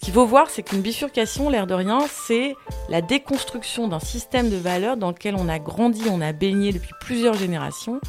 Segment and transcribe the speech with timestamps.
[0.00, 2.56] Ce qu'il faut voir, c'est qu'une bifurcation, l'air de rien, c'est
[2.88, 6.94] la déconstruction d'un système de valeurs dans lequel on a grandi, on a baigné depuis
[7.00, 8.00] plusieurs générations,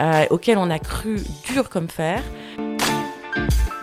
[0.00, 2.20] euh, auquel on a cru dur comme fer.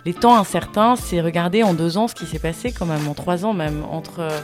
[0.03, 3.13] Les temps incertains, c'est regarder en deux ans ce qui s'est passé, quand même en
[3.13, 4.39] trois ans même, entre euh,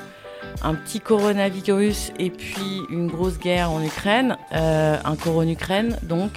[0.64, 6.32] un petit coronavirus et puis une grosse guerre en Ukraine, euh, un coron Ukraine donc.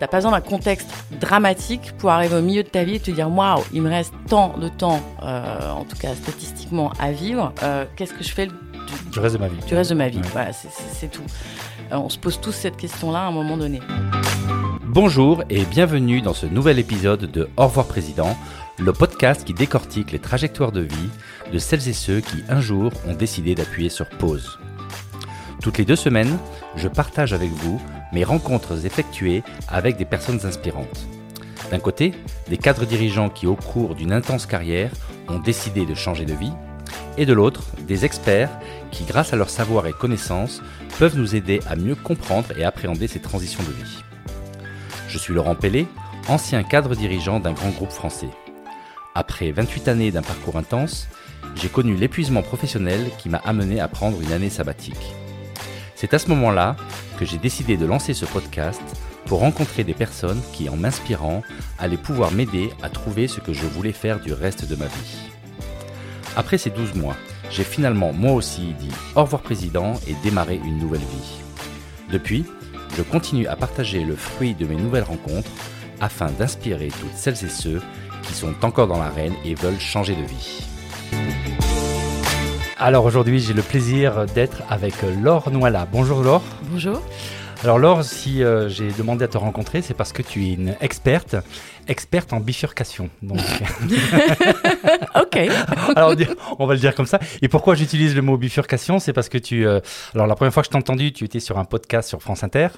[0.00, 0.88] T'as pas besoin d'un contexte
[1.20, 4.14] dramatique pour arriver au milieu de ta vie et te dire waouh, il me reste
[4.30, 7.52] tant de temps, euh, en tout cas statistiquement, à vivre.
[7.62, 10.16] Euh, Qu'est-ce que je fais du, reste de ma vie Du reste de ma vie,
[10.16, 10.28] ouais.
[10.32, 11.22] voilà, c'est tout.
[11.92, 13.80] Euh, on se pose tous cette question-là à un moment donné.
[14.86, 18.34] Bonjour et bienvenue dans ce nouvel épisode de Au revoir Président,
[18.78, 21.10] le podcast qui décortique les trajectoires de vie
[21.52, 24.58] de celles et ceux qui un jour ont décidé d'appuyer sur pause.
[25.62, 26.38] Toutes les deux semaines,
[26.76, 27.80] je partage avec vous
[28.12, 31.06] mes rencontres effectuées avec des personnes inspirantes.
[31.70, 32.14] D'un côté,
[32.48, 34.90] des cadres dirigeants qui, au cours d'une intense carrière,
[35.28, 36.52] ont décidé de changer de vie,
[37.18, 38.50] et de l'autre, des experts
[38.90, 40.62] qui, grâce à leur savoir et connaissances,
[40.98, 43.98] peuvent nous aider à mieux comprendre et appréhender ces transitions de vie.
[45.08, 45.86] Je suis Laurent Pellet,
[46.28, 48.30] ancien cadre dirigeant d'un grand groupe français.
[49.14, 51.08] Après 28 années d'un parcours intense,
[51.54, 55.14] j'ai connu l'épuisement professionnel qui m'a amené à prendre une année sabbatique.
[56.00, 56.76] C'est à ce moment-là
[57.18, 58.80] que j'ai décidé de lancer ce podcast
[59.26, 61.42] pour rencontrer des personnes qui, en m'inspirant,
[61.78, 65.18] allaient pouvoir m'aider à trouver ce que je voulais faire du reste de ma vie.
[66.36, 67.16] Après ces 12 mois,
[67.50, 71.42] j'ai finalement moi aussi dit au revoir président et démarré une nouvelle vie.
[72.10, 72.46] Depuis,
[72.96, 75.50] je continue à partager le fruit de mes nouvelles rencontres
[76.00, 77.82] afin d'inspirer toutes celles et ceux
[78.22, 80.64] qui sont encore dans l'arène et veulent changer de vie.
[82.82, 85.86] Alors aujourd'hui, j'ai le plaisir d'être avec Laure Noila.
[85.92, 86.42] Bonjour Laure.
[86.70, 87.02] Bonjour.
[87.62, 90.74] Alors Laure, si euh, j'ai demandé à te rencontrer, c'est parce que tu es une
[90.80, 91.36] experte,
[91.88, 93.10] experte en bifurcation.
[93.22, 93.38] Donc...
[95.14, 95.36] ok.
[95.96, 96.14] alors
[96.58, 97.18] on va le dire comme ça.
[97.42, 98.98] Et pourquoi j'utilise le mot bifurcation?
[98.98, 99.66] C'est parce que tu...
[99.66, 99.80] Euh,
[100.14, 102.44] alors la première fois que je t'ai entendu, tu étais sur un podcast sur France
[102.44, 102.68] Inter.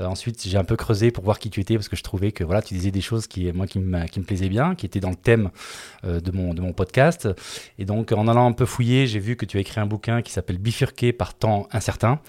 [0.00, 2.32] Euh, ensuite, j'ai un peu creusé pour voir qui tu étais parce que je trouvais
[2.32, 4.86] que voilà, tu disais des choses qui, moi, qui, me, qui me plaisaient bien, qui
[4.86, 5.50] étaient dans le thème
[6.04, 7.28] euh, de, mon, de mon podcast.
[7.78, 10.22] Et donc, en allant un peu fouiller, j'ai vu que tu as écrit un bouquin
[10.22, 12.20] qui s'appelle Bifurqué par temps incertain.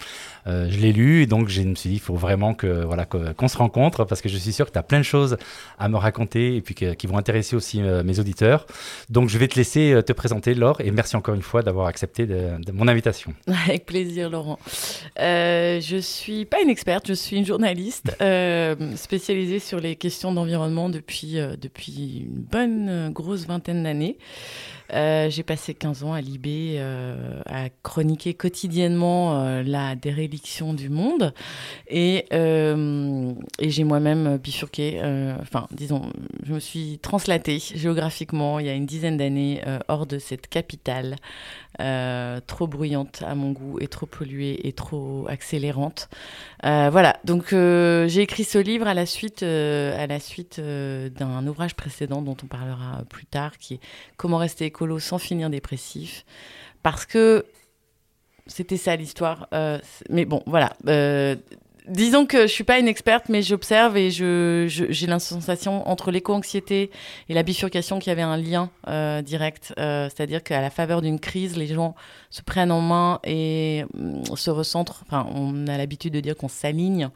[0.46, 3.47] Je l'ai lu et donc je me suis dit, il faut vraiment que voilà qu'on
[3.47, 5.38] se rencontre parce que je suis sûr que tu as plein de choses
[5.78, 6.09] à me raconter
[6.58, 8.66] et puis qui vont intéresser aussi mes auditeurs.
[9.09, 12.25] Donc, je vais te laisser te présenter, Laure, et merci encore une fois d'avoir accepté
[12.25, 13.34] de, mon invitation.
[13.68, 14.59] Avec plaisir, Laurent.
[15.18, 20.90] je suis pas une experte, je suis une journaliste euh, spécialisée sur les questions d'environnement
[20.90, 24.18] depuis, euh, depuis une bonne euh, grosse vingtaine d'années.
[24.91, 26.80] j'ai passé 15 ans à Libé
[27.46, 31.34] à chroniquer quotidiennement la déréliction du monde
[31.88, 35.00] et, et j'ai moi-même bifurqué,
[35.41, 35.98] enfin disons,
[36.43, 41.15] je me suis translatée géographiquement il y a une dizaine d'années hors de cette capitale
[41.79, 46.09] euh, trop bruyante à mon goût et trop polluée et trop accélérante.
[46.65, 51.47] Euh, voilà, donc euh, j'ai écrit ce livre à la suite, à la suite d'un
[51.47, 53.79] ouvrage précédent dont on parlera plus tard, qui est
[54.17, 56.25] Comment rester écolo sans finir dépressif,
[56.83, 57.45] parce que
[58.45, 59.47] c'était ça l'histoire.
[60.09, 60.73] mais bon, voilà
[61.88, 66.12] disons que je suis pas une experte, mais j'observe et je, j'ai la sensation entre
[66.12, 66.91] l'éco-anxiété
[67.29, 69.73] et la bifurcation qu'il y avait un lien euh, direct.
[69.78, 71.95] Euh, c'est-à-dire qu'à la faveur d'une crise, les gens
[72.29, 75.03] se prennent en main et mm, se recentrent.
[75.07, 77.09] Enfin, on a l'habitude de dire qu'on s'aligne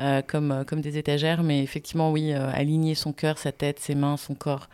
[0.00, 4.16] euh, comme, comme des étagères, mais effectivement, oui, aligner son cœur, sa tête, ses mains,
[4.16, 4.68] son corps.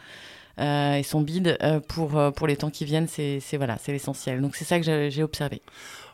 [0.58, 4.40] et son bide pour, pour les temps qui viennent, c'est, c'est, voilà, c'est l'essentiel.
[4.40, 5.62] Donc c'est ça que j'ai observé.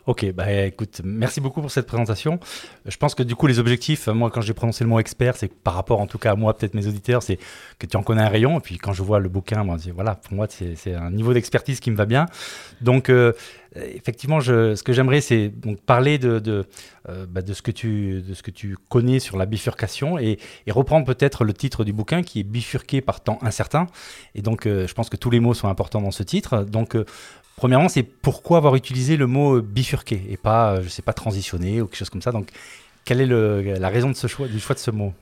[0.08, 2.40] Ok, bah écoute, merci beaucoup pour cette présentation.
[2.86, 5.52] Je pense que du coup, les objectifs, moi, quand j'ai prononcé le mot expert, c'est
[5.52, 7.38] par rapport, en tout cas à moi, peut-être mes auditeurs, c'est
[7.78, 8.56] que tu en connais un rayon.
[8.56, 11.78] Et puis quand je vois le bouquin, moi, voilà, pour moi, c'est un niveau d'expertise
[11.78, 12.24] qui me va bien.
[12.80, 13.34] Donc, euh,
[13.94, 15.52] effectivement, je, ce que j'aimerais, c'est
[15.86, 16.64] parler euh,
[17.28, 21.92] bah, de, ce que tu, connais sur la bifurcation et, reprendre peut-être le titre du
[21.92, 23.86] bouquin qui est bifurqué par temps incertain.
[24.34, 26.64] Et donc, euh, je pense que tous les mots sont importants dans ce titre.
[26.64, 26.96] Donc,
[27.58, 31.82] Premièrement, c'est pourquoi avoir utilisé le mot bifurqué et pas, euh, je sais pas, transitionné
[31.82, 32.30] ou quelque chose comme ça.
[32.30, 32.50] Donc,
[33.04, 35.12] quelle est la raison de ce choix, du choix de ce mot?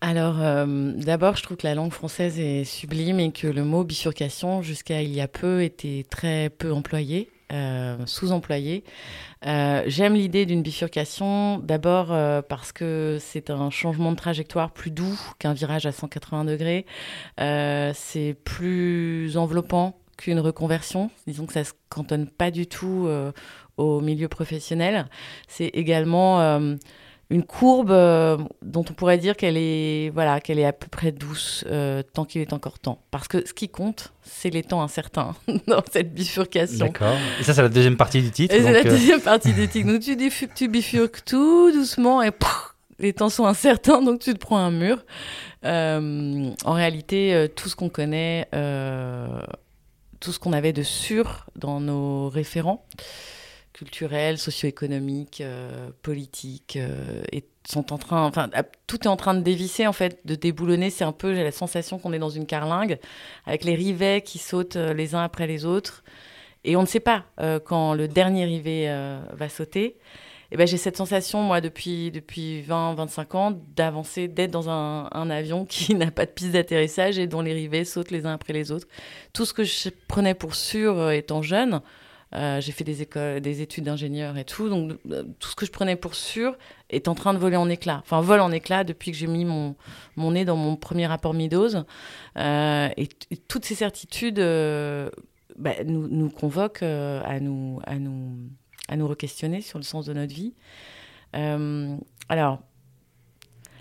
[0.00, 3.84] Alors, euh, d'abord, je trouve que la langue française est sublime et que le mot
[3.84, 8.84] bifurcation, jusqu'à il y a peu, était très peu employé, euh, sous-employé.
[9.42, 12.08] J'aime l'idée d'une bifurcation, d'abord
[12.48, 16.86] parce que c'est un changement de trajectoire plus doux qu'un virage à 180 degrés.
[17.38, 21.10] c'est plus enveloppant qu'une reconversion.
[21.26, 23.32] Disons que ça ne se cantonne pas du tout euh,
[23.76, 25.06] au milieu professionnel.
[25.48, 26.76] C'est également, euh,
[27.30, 31.10] une courbe euh, dont on pourrait dire qu'elle est, voilà, qu'elle est à peu près
[31.10, 33.02] douce euh, tant qu'il est encore temps.
[33.10, 35.34] Parce que ce qui compte, c'est les temps incertains
[35.66, 36.86] dans cette bifurcation.
[36.86, 37.16] D'accord.
[37.40, 38.54] Et ça, c'est la deuxième partie du titre.
[38.54, 39.88] Et c'est la deuxième partie du titre.
[39.88, 40.16] Donc tu,
[40.54, 42.30] tu bifurques tout doucement et
[43.00, 45.04] les temps sont incertains, donc tu te prends un mur.
[45.64, 48.46] en réalité, tout ce qu'on connaît,
[50.20, 52.86] tout ce qu'on avait de sûr dans nos référents,
[53.74, 58.48] culturels, socio-économiques, euh, politiques, euh, et sont en train, enfin,
[58.86, 60.90] tout est en train de dévisser en fait, de déboulonner.
[60.90, 62.98] C'est un peu, j'ai la sensation qu'on est dans une carlingue
[63.46, 66.04] avec les rivets qui sautent euh, les uns après les autres,
[66.62, 67.26] et on ne sait pas
[67.66, 68.88] quand le dernier rivet
[69.32, 69.98] va sauter.
[70.50, 75.10] Et ben, j'ai cette sensation, moi, depuis, depuis 20, 25 ans, d'avancer, d'être dans un,
[75.12, 78.32] un, avion qui n'a pas de piste d'atterrissage et dont les rivets sautent les uns
[78.32, 78.86] après les autres.
[79.34, 81.82] Tout ce que je prenais pour sûr étant jeune,
[82.36, 84.68] euh, j'ai fait des, écoles, des études d'ingénieur et tout.
[84.68, 86.56] Donc, euh, tout ce que je prenais pour sûr
[86.90, 88.00] est en train de voler en éclats.
[88.02, 89.76] Enfin, vole en éclats depuis que j'ai mis mon,
[90.16, 91.84] mon nez dans mon premier rapport Midose.
[92.38, 93.08] Euh, et,
[93.48, 94.40] toutes ces certitudes
[95.56, 98.50] bah, nous, nous, convoquent à, nous, à, nous,
[98.88, 100.54] à nous re-questionner sur le sens de notre vie.
[101.32, 102.60] alors,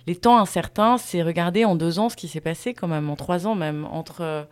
[0.06, 3.16] les temps incertains, c'est regarder en deux ans ce qui s'est passé, quand même, en
[3.16, 4.48] trois ans même, entre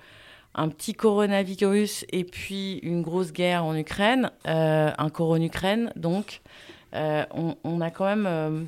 [0.54, 6.42] un petit coronavirus et puis une grosse guerre en Ukraine, euh, un coron Ukraine, donc
[6.94, 7.24] euh,
[7.64, 8.62] on, a quand même euh,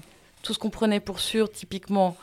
[0.44, 2.16] tout ce qu'on prenait pour sûr, typiquement.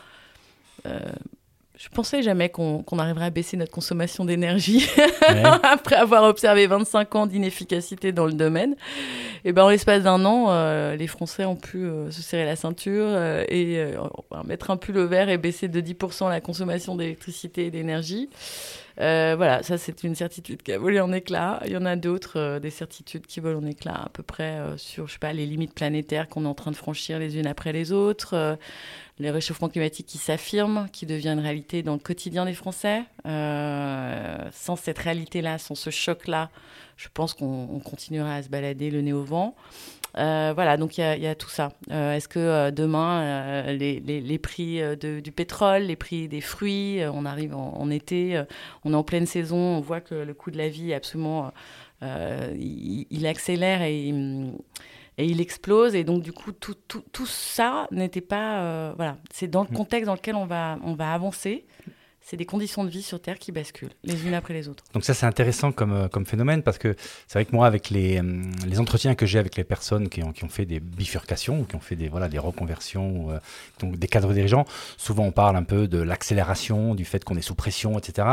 [0.84, 4.88] je pensais jamais qu'on arriverait à baisser notre consommation d'énergie
[5.62, 8.76] après avoir observé 25 ans d'inefficacité dans le domaine.
[9.44, 13.18] Et ben en l'espace d'un an, les Français ont pu se serrer la ceinture
[13.48, 13.94] et
[14.46, 18.30] mettre un pull au vert et baisser de 10% la consommation d'électricité et d'énergie.
[19.00, 21.60] Euh, voilà, ça c'est une certitude qui a volé en éclats.
[21.64, 24.58] Il y en a d'autres, euh, des certitudes qui volent en éclats à peu près
[24.58, 27.38] euh, sur, je sais pas, les limites planétaires qu'on est en train de franchir les
[27.38, 28.58] unes après les autres,
[29.18, 33.04] les réchauffements climatiques qui s'affirment, qui deviennent réalité dans le quotidien des Français.
[33.24, 36.50] sans cette réalité-là, sans ce choc-là,
[36.96, 39.54] je pense qu'on continuera à se balader le nez au vent.
[40.18, 41.70] Euh, voilà, donc il y, a tout ça.
[41.90, 47.54] Euh, est-ce que euh, demain, les, prix du pétrole, les prix des fruits, on arrive
[47.54, 48.42] en, été,
[48.84, 51.52] on est en pleine saison, on voit que le coût de la vie absolument,
[52.02, 55.94] il, accélère et, et, il explose.
[55.94, 58.92] Et donc du coup, tout, tout, tout ça n'était pas...
[58.96, 59.76] voilà, c'est dans le mm.
[59.76, 61.66] contexte dans lequel on va, on va avancer
[62.30, 64.84] c'est des conditions de vie sur Terre qui basculent les unes après les autres.
[64.94, 66.94] Donc ça c'est intéressant comme, euh, comme phénomène parce que
[67.26, 70.22] c'est vrai que moi avec les, euh, les entretiens que j'ai avec les personnes qui
[70.22, 73.38] ont, qui ont fait des bifurcations ou qui ont fait des, voilà, des reconversions, euh,
[73.80, 74.64] donc des cadres dirigeants,
[74.96, 78.28] souvent on parle un peu de l'accélération, du fait qu'on est sous pression, etc.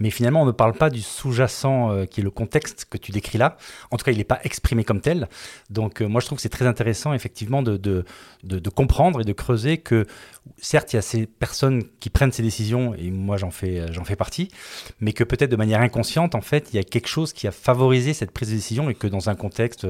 [0.00, 3.38] Mais finalement on ne parle pas du sous-jacent qui est le contexte que tu décris
[3.38, 3.58] là.
[3.92, 5.28] En tout cas il n'est pas exprimé comme tel.
[5.70, 8.04] Donc moi je trouve que c'est très intéressant effectivement de, de,
[8.42, 10.04] de, de comprendre et de creuser que
[10.58, 14.04] certes, il y a ces personnes qui prennent ces décisions, et moi j'en fais, j'en
[14.04, 14.50] fais partie,
[15.00, 17.52] mais que peut-être de manière inconsciente, en fait, il y a quelque chose qui a
[17.52, 19.86] favorisé cette prise de décision et que dans un contexte,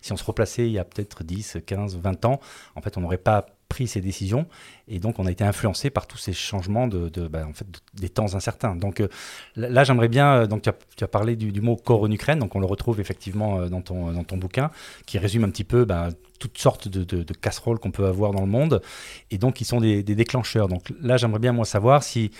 [0.00, 2.40] si on se replaçait il y a peut-être 10, 15, 20 ans,
[2.74, 4.46] en fait, on n'aurait pas pris ces décisions
[4.88, 8.08] et donc on a été influencé par tous ces changements de, bah, en fait, des
[8.08, 8.74] temps incertains.
[8.74, 9.08] Donc euh,
[9.56, 12.60] là, j'aimerais bien, euh, donc tu as, parlé du, mot corps en Ukraine, donc on
[12.60, 14.70] le retrouve effectivement euh, dans ton, dans ton bouquin,
[15.06, 16.08] qui résume un petit peu bah,
[16.40, 18.82] toutes sortes de, de, casseroles qu'on peut avoir dans le monde,
[19.30, 20.66] et donc qui sont des, déclencheurs.
[20.66, 22.32] Donc là, j'aimerais bien moi savoir si,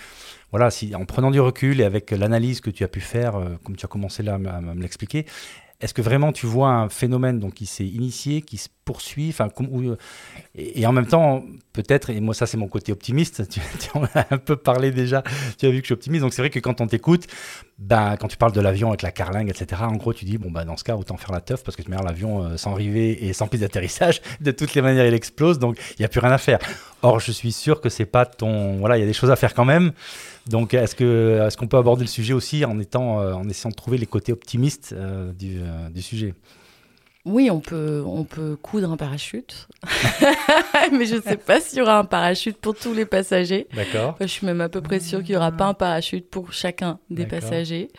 [0.51, 3.33] voilà, si en prenant du recul et avec l'analyse que tu as pu faire,
[3.63, 5.25] comme tu as commencé là à me l'expliquer,
[5.81, 9.95] est-ce que vraiment tu vois un phénomène donc, qui s'est initié, qui se poursuit euh,
[10.55, 13.59] et, en même temps, peut-être, et moi ça c'est mon côté optimiste, tu,
[13.93, 15.23] en as un peu parlé déjà,
[15.57, 17.27] tu as vu que je suis optimiste, donc c'est vrai que quand on t'écoute,
[17.79, 20.51] ben, quand tu parles de l'avion avec la carlingue, etc., en gros tu dis, bon
[20.51, 22.73] ben, dans ce cas, autant faire la teuf, parce que tu mets l'avion euh, sans
[22.73, 26.09] rivet et sans piste d'atterrissage, de toutes les manières il explose, donc il n'y a
[26.09, 26.59] plus rien à faire.
[27.01, 28.77] Or, je suis sûr que c'est pas ton...
[28.77, 29.91] Voilà, il y a des choses à faire quand même.
[30.47, 33.69] Donc, est-ce que est-ce qu'on peut aborder le sujet aussi en étant euh, en essayant
[33.69, 36.33] de trouver les côtés optimistes euh, euh, du, sujet?
[37.25, 39.67] Oui, on peut, on peut coudre un parachute,
[40.91, 43.67] mais je ne sais pas s'il y aura un parachute pour tous les passagers.
[43.75, 44.17] D'accord.
[44.19, 46.97] je suis même à peu près sûre qu'il n'y aura pas un parachute pour chacun
[47.11, 47.89] des passagers.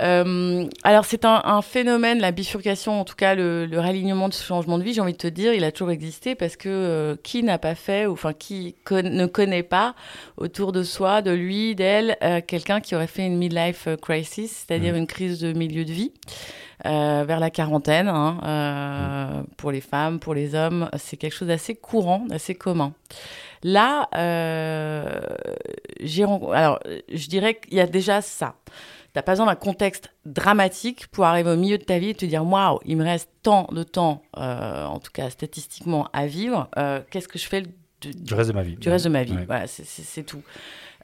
[0.00, 4.44] Euh, alors c'est un, phénomène, la bifurcation, en tout cas le, le réalignement de ce
[4.44, 7.16] changement de vie, j'ai envie de te dire, il a toujours existé parce que euh,
[7.22, 9.94] qui n'a pas fait, ou enfin qui ne connaît pas
[10.36, 14.94] autour de soi, de lui, d'elle, euh, quelqu'un qui aurait fait une midlife crisis, c'est-à-dire
[14.94, 14.98] mmh.
[14.98, 16.12] une crise de milieu de vie.
[16.84, 22.26] vers la quarantaine, hein, pour les femmes, pour les hommes, c'est quelque chose d'assez courant,
[22.28, 22.92] d'assez commun.
[23.62, 24.08] Là,
[26.00, 26.80] j'ai alors
[27.12, 28.56] je dirais qu'il y a déjà ça
[29.14, 32.26] T'as pas besoin d'un contexte dramatique pour arriver au milieu de ta vie et te
[32.26, 36.68] dire waouh, il me reste tant de temps, euh, en tout cas statistiquement, à vivre.
[36.76, 37.62] Euh, qu'est-ce que je fais
[38.02, 39.38] du reste de ma vie Du reste de ma vie.
[39.46, 40.42] Voilà, c'est tout.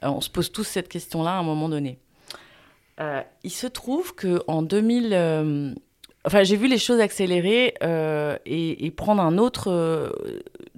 [0.03, 1.97] on se pose tous cette question-là à un moment donné.
[3.43, 5.75] il se trouve que en 2000
[6.23, 10.11] Enfin, j'ai vu les choses accélérer euh, et, prendre un autre euh,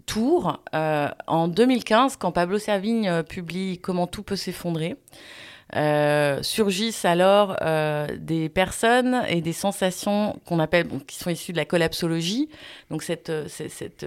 [0.06, 4.96] tour euh, en 2015, quand Pablo Servigne publie Comment tout peut s'effondrer.
[6.42, 7.58] Surgissent alors
[8.18, 12.50] des personnes et des sensations qu'on appelle, qui sont issues de la collapsologie.
[12.90, 14.06] Donc cette, cette,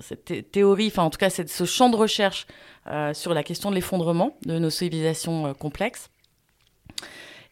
[0.00, 2.46] cette, théorie, enfin en tout cas ce champ de recherche
[3.12, 6.10] sur la question de l'effondrement de nos civilisations complexes.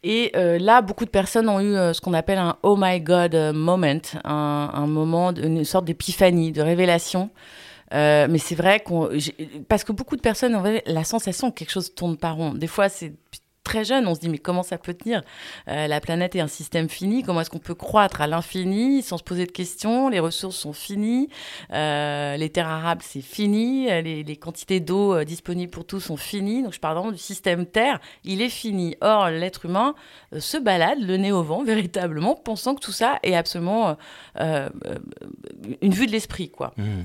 [0.05, 3.01] Et euh, là, beaucoup de personnes ont eu euh, ce qu'on appelle un oh my
[3.01, 7.31] god euh, moment, un, moment, une sorte d'épiphanie, de révélation.
[7.93, 9.09] mais c'est vrai qu'on,
[9.69, 12.53] parce que beaucoup de personnes ont la sensation que quelque chose tourne pas rond.
[12.53, 13.13] Des fois, c'est
[13.65, 15.23] très jeune, on se dit mais comment ça peut tenir?
[15.69, 19.19] Euh, La planète est un système fini, comment est-ce qu'on peut croître à l'infini sans
[19.19, 20.09] se poser de questions?
[20.09, 21.29] Les ressources sont finies,
[21.73, 26.63] euh, les terres arables c'est fini, les, quantités d'eau euh, disponibles pour tous sont finies.
[26.63, 28.97] Donc je parle vraiment du système Terre, il est fini.
[29.01, 29.95] Or l'être humain
[30.39, 33.97] se balade le nez au vent véritablement, pensant que tout ça est absolument
[34.39, 36.73] une vue de l'esprit quoi.
[36.77, 37.03] Mmh.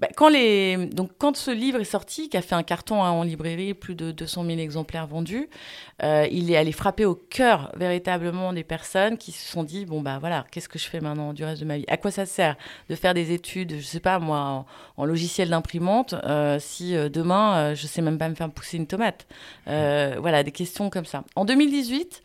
[0.00, 0.30] Bah, quand.
[0.30, 3.94] Donc, quand ce livre est sorti, qui a fait un carton hein, en librairie, plus
[3.94, 5.48] de 200 000 exemplaires vendus,
[6.02, 10.00] euh, il est allé frapper au cœur véritablement des personnes qui se sont dit bon
[10.00, 11.84] bah voilà qu'est-ce que je fais maintenant du reste de ma vie?
[11.88, 12.56] À quoi ça sert
[12.88, 14.64] de faire des études je sais pas moi
[14.96, 18.86] en, logiciel d'imprimante euh, si euh, demain je sais même pas me faire pousser une
[18.86, 19.26] tomate?
[19.66, 22.22] Voilà des questions comme ça en 2018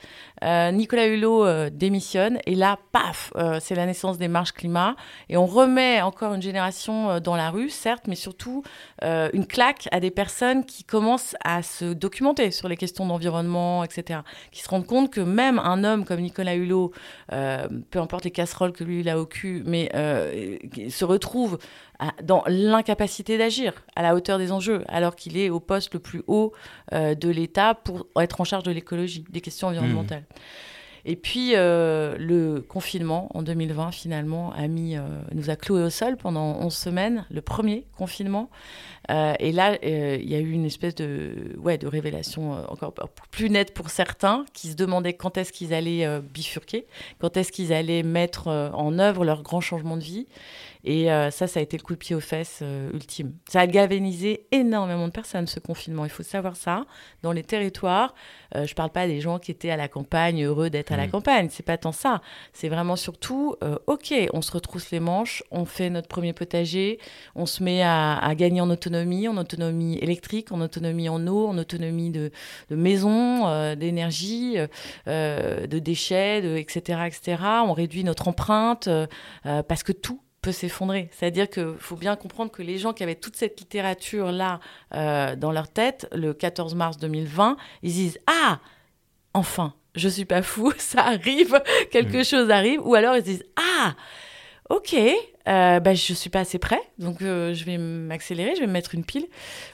[0.72, 4.96] Nicolas Hulot démissionne et là paf c'est la naissance des marches climat
[5.30, 8.64] et on remet encore une génération dans la rue certes mais surtout
[9.02, 14.22] une claque à des personnes qui commencent à se documenter sur les questions d'environnement etc.
[14.52, 16.92] Qui se rendent compte que même un homme comme Nicolas Hulot,
[17.32, 20.58] euh, peu importe les casseroles que lui il a au cul, mais euh,
[20.90, 21.58] se retrouve
[22.24, 26.24] dans l'incapacité d'agir à la hauteur des enjeux, alors qu'il est au poste le plus
[26.28, 26.52] haut
[26.94, 30.26] euh, de l'État pour être en charge de l'écologie, des questions environnementales.
[30.30, 30.75] Mmh.
[31.06, 34.98] Et puis le confinement en 2020 finalement a mis,
[35.34, 38.50] nous a cloué au sol pendant 11 semaines, le premier confinement.
[39.12, 42.64] Euh, et là, euh, il y a eu une espèce de, ouais, de révélation euh,
[42.70, 42.94] encore
[43.32, 46.86] plus nette pour certains qui se demandaient quand est-ce qu'ils allaient bifurquer,
[47.20, 50.28] quand est-ce qu'ils allaient mettre en œuvre leur grand changement de vie.
[50.86, 52.64] Et ça, ça a été le coup de pied aux fesses
[52.94, 53.34] ultime.
[53.50, 56.06] Ça a galvanisé énormément de personnes, ce confinement.
[56.06, 56.86] Il faut savoir ça.
[57.24, 58.14] Dans les territoires,
[58.54, 61.08] je ne parle pas des gens qui étaient à la campagne, heureux d'être à la
[61.08, 61.12] mmh.
[61.12, 61.48] campagne.
[61.50, 62.22] C'est pas tant ça.
[62.54, 63.56] C'est vraiment surtout,
[63.88, 67.00] OK, on se retrousse les manches, on fait notre premier potager,
[67.36, 71.48] on se met à, à gagner en autonomie en autonomie électrique, en autonomie en eau,
[71.48, 72.32] en autonomie de,
[72.70, 74.68] de maison, euh, d'énergie, euh,
[75.08, 77.44] euh, de déchets, de, etc., etc.
[77.66, 78.90] On réduit notre empreinte
[79.44, 81.10] parce que tout peut s'effondrer.
[81.12, 84.60] C'est-à-dire qu'il faut bien comprendre que les gens qui avaient toute cette littérature-là
[84.92, 88.60] dans leur tête, le 14 mars 2020, ils disent Ah,
[89.34, 91.62] enfin, je suis pas fou, ça arrive,
[91.92, 92.86] quelque chose arrive.
[92.86, 93.96] Ou alors ils disent Ah,
[94.70, 94.96] ok,
[95.48, 98.72] euh, bah, je suis pas assez prêt, donc euh, je vais m'accélérer, je vais me
[98.72, 99.28] mettre une pile.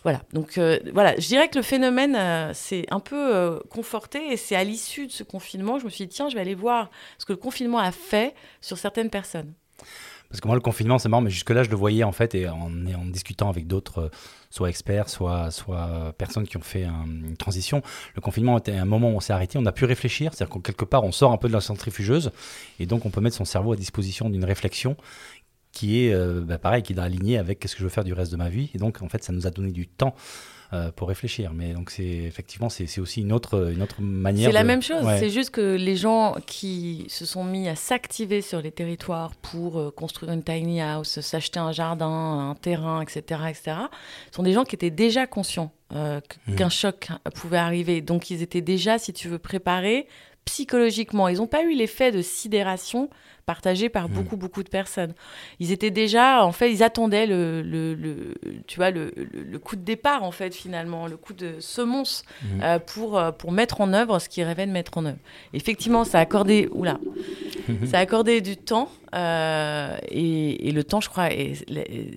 [0.04, 4.56] Voilà, donc euh, voilà, je dirais que le phénomène s'est un peu conforté et c'est
[4.56, 7.26] à l'issue de ce confinement, je me suis dit, tiens, je vais aller voir ce
[7.26, 9.54] que le confinement a fait sur certaines personnes.
[10.32, 12.48] Parce que moi, le confinement, c'est marrant, mais jusque-là, je le voyais en fait, et
[12.48, 12.70] en,
[13.08, 14.10] discutant avec d'autres, euh,
[14.50, 17.82] soit experts, soit, euh, personnes qui ont fait une transition,
[18.16, 20.62] le confinement était un moment où on s'est arrêté, on a pu réfléchir, c'est-à-dire qu'en
[20.62, 22.32] quelque part, on sort un peu de la centrifugeuse,
[22.80, 24.96] et donc on peut mettre son cerveau à disposition d'une réflexion
[25.72, 28.14] qui est, euh, bah, pareil, qui est aligné avec qu'est-ce que je veux faire du
[28.14, 28.70] reste de ma vie.
[28.74, 30.16] Et donc, en fait, ça nous a donné du temps
[30.74, 31.52] euh, pour réfléchir.
[31.54, 34.48] Mais donc, c'est effectivement, c'est aussi une autre, une autre manière.
[34.48, 35.06] C'est la même chose.
[35.20, 39.78] C'est juste que les gens qui se sont mis à s'activer sur les territoires pour
[39.78, 43.78] euh, construire une tiny house, s'acheter un jardin, un terrain, etc., etc.,
[44.32, 46.56] sont des gens qui étaient déjà conscients euh, mmh.
[46.56, 48.00] qu'un choc pouvait arriver.
[48.02, 50.08] Donc, ils étaient déjà, si tu veux, préparés
[50.46, 51.28] psychologiquement.
[51.28, 53.10] Ils n'ont pas eu l'effet de sidération
[53.46, 54.14] partagé par hmm.
[54.14, 55.14] beaucoup, beaucoup de personnes.
[55.60, 58.36] Ils étaient déjà, en fait, ils attendaient le, le,
[58.68, 62.62] tu vois, le, le, coup de départ, en fait, finalement, le coup de semonce hmm.
[62.62, 65.18] euh, pour, euh, pour mettre en œuvre ce qu'ils rêvaient de mettre en œuvre.
[65.54, 67.00] Effectivement, ça a accordé, oula,
[67.86, 68.90] ça a accordé du temps.
[69.14, 71.30] Euh, et, et, le temps, je crois,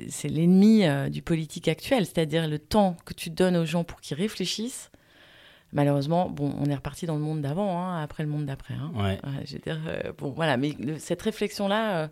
[0.08, 4.16] c'est l'ennemi du politique actuel, c'est-à-dire le temps que tu donnes aux gens pour qu'ils
[4.16, 4.90] réfléchissent
[5.74, 8.74] malheureusement, bon, on est reparti dans le monde d'avant, hein, après le monde d'après.
[8.74, 8.92] Hein.
[8.94, 9.20] Ouais.
[9.44, 12.08] dire, euh, bon, voilà, mais cette réflexion-là, euh,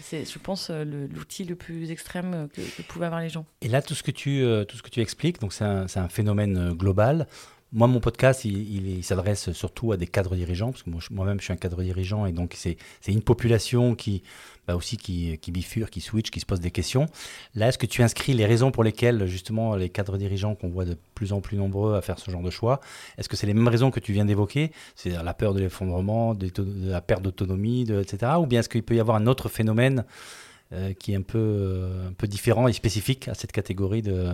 [0.00, 3.44] c'est, je pense, euh, l'outil le, plus extrême que, pouvaient avoir les gens.
[3.60, 6.08] Et là, tout ce que tu, tout ce que tu expliques, donc c'est un, un,
[6.08, 7.28] phénomène global.
[7.74, 11.52] Moi, mon podcast, il, s'adresse surtout à des cadres dirigeants, parce que moi-même, je suis
[11.52, 12.76] un cadre dirigeant, et donc c'est
[13.08, 14.22] une population qui,
[14.68, 17.06] bah aussi qui, bifurque, qui switch, qui se pose des questions.
[17.56, 20.84] Là, est-ce que tu inscris les raisons pour lesquelles, justement, les cadres dirigeants qu'on voit
[20.84, 22.80] de plus en plus nombreux à faire ce genre de choix,
[23.18, 24.70] est-ce que c'est les mêmes raisons que tu viens d'évoquer?
[24.94, 26.50] C'est la peur de l'effondrement, de,
[26.88, 28.32] la perte d'autonomie, etc.
[28.38, 30.04] Ou bien est-ce qu'il peut y avoir un autre phénomène
[30.72, 34.30] euh, qui est euh, un peu différent et spécifique à cette catégorie de...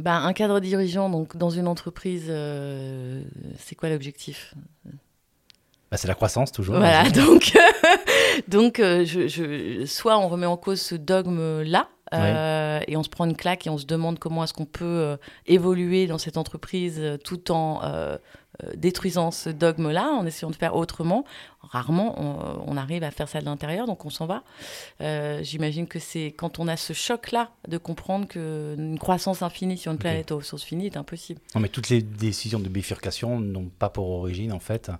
[0.00, 3.22] Bah, un cadre dirigeant donc, dans une entreprise, euh,
[3.58, 4.54] c'est quoi l'objectif?
[5.90, 6.76] Bah, c'est la croissance toujours.
[6.76, 7.56] Voilà, donc,
[8.48, 13.66] donc je, soit on remet en cause ce dogme-là, et on se prend une claque
[13.66, 15.16] et on se demande comment est-ce qu'on peut
[15.46, 18.16] évoluer dans cette entreprise tout en euh,
[18.74, 21.24] détruisant ce dogme-là, en essayant de faire autrement.
[21.62, 22.16] Rarement,
[22.66, 24.42] on, arrive à faire ça de l'intérieur, donc on s'en va.
[25.00, 29.92] Euh, j'imagine que c'est quand on a ce choc-là de comprendre qu'une croissance infinie sur
[29.92, 31.40] une planète aux ressources finies est impossible.
[31.54, 34.90] Non, mais toutes les décisions de bifurcation n'ont pas pour origine, en fait,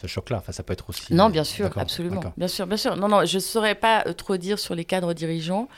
[0.00, 0.38] ce choc-là.
[0.38, 1.12] Enfin, ça peut être aussi.
[1.12, 2.22] Non, bien sûr, absolument.
[2.36, 2.96] Bien sûr, bien sûr.
[2.96, 5.68] Non, non, je ne saurais pas euh, trop dire sur les cadres dirigeants.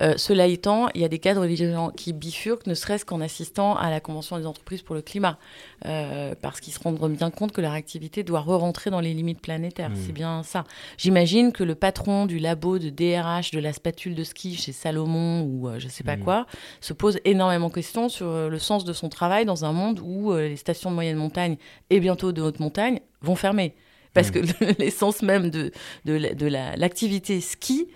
[0.00, 3.76] Euh, cela étant, il y a des cadres dirigeants qui bifurquent, ne serait-ce qu'en assistant
[3.76, 5.38] à la Convention des entreprises pour le climat,
[5.86, 9.40] euh, parce qu'ils se rendent bien compte que leur activité doit re-rentrer dans les limites
[9.40, 9.90] planétaires.
[9.90, 10.02] Hmm.
[10.06, 10.64] C'est bien ça.
[10.98, 15.42] J'imagine que le patron du labo de DRH de la spatule de ski chez Salomon
[15.42, 16.24] ou je ne sais pas hmm.
[16.24, 16.46] quoi
[16.80, 20.34] se pose énormément de questions sur le sens de son travail dans un monde où
[20.34, 21.56] les stations de moyenne montagne
[21.90, 23.74] et bientôt de haute montagne vont fermer.
[24.14, 24.32] Parce mm.
[24.32, 25.70] que l'essence même de,
[26.04, 26.46] de,
[26.76, 27.88] l'activité ski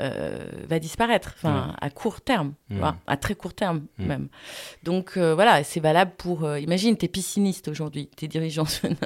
[0.00, 1.76] euh, va disparaître, enfin, mm.
[1.80, 2.82] à court terme, mm.
[3.06, 4.28] à très court terme même.
[4.82, 6.44] Donc euh, voilà, c'est valable pour.
[6.44, 8.64] Euh, imagine, tu es pisciniste aujourd'hui, tu es dirigeant,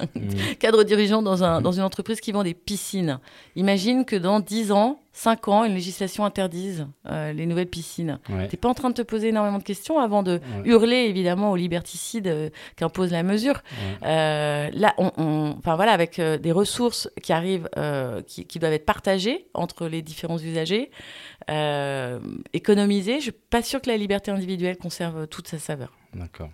[0.59, 3.21] cadre dirigeant dans, un, dans une entreprise qui vend des piscines.
[3.55, 8.21] Imagine que dans 10 ans, 5 ans, une législation interdise euh, les nouvelles piscines.
[8.25, 11.51] Tu n'es pas en train de te poser énormément de questions avant de hurler évidemment
[11.51, 13.65] au liberticide euh, qu'impose la mesure.
[14.05, 17.69] Euh, là, on, enfin voilà, avec des ressources qui arrivent,
[18.29, 20.93] qui, doivent être partagées entre les différents usagers,
[22.53, 25.91] économisées, je suis pas sûre que la liberté individuelle conserve toute sa saveur.
[26.15, 26.51] D'accord.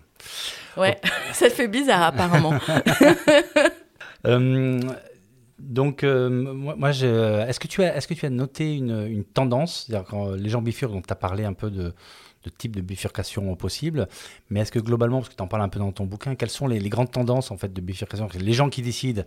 [0.75, 0.99] Ouais,
[1.33, 2.53] ça te fait bizarre apparemment.
[5.59, 9.89] Donc, euh, moi, est-ce que, tu as, noté une, tendance?
[10.37, 11.93] Les gens bifurquent, donc tu as parlé un peu de,
[12.57, 14.07] type de bifurcation possible,
[14.49, 16.49] mais est-ce que globalement, parce que tu en parles un peu dans ton bouquin, quelles
[16.49, 18.27] sont les, grandes tendances en fait de bifurcation?
[18.37, 19.23] Les gens qui décident,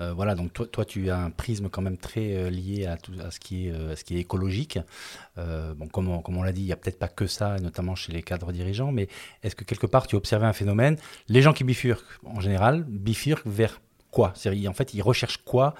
[0.00, 3.12] euh, voilà, donc toi, tu as un prisme quand même très euh, lié à, tout,
[3.24, 4.78] à, ce qui est, écologique.
[5.36, 7.94] bon, comme on, comme on l'a dit, il n'y a peut-être pas que ça, notamment
[7.94, 9.08] chez les cadres dirigeants, mais
[9.42, 10.98] est-ce que quelque part tu observé un phénomène?
[11.28, 13.80] Les gens qui bifurquent, en général, bifurquent vers
[14.14, 14.32] quoi
[14.68, 15.74] En fait, ils recherchent quoi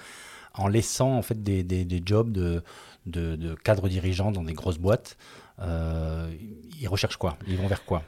[0.54, 2.62] en laissant en fait des, des, jobs de,
[3.06, 5.16] de, de, cadres dirigeants dans des grosses boîtes
[5.60, 6.32] euh,
[6.80, 7.36] Ils recherchent quoi?
[7.48, 8.02] Ils vont vers quoi?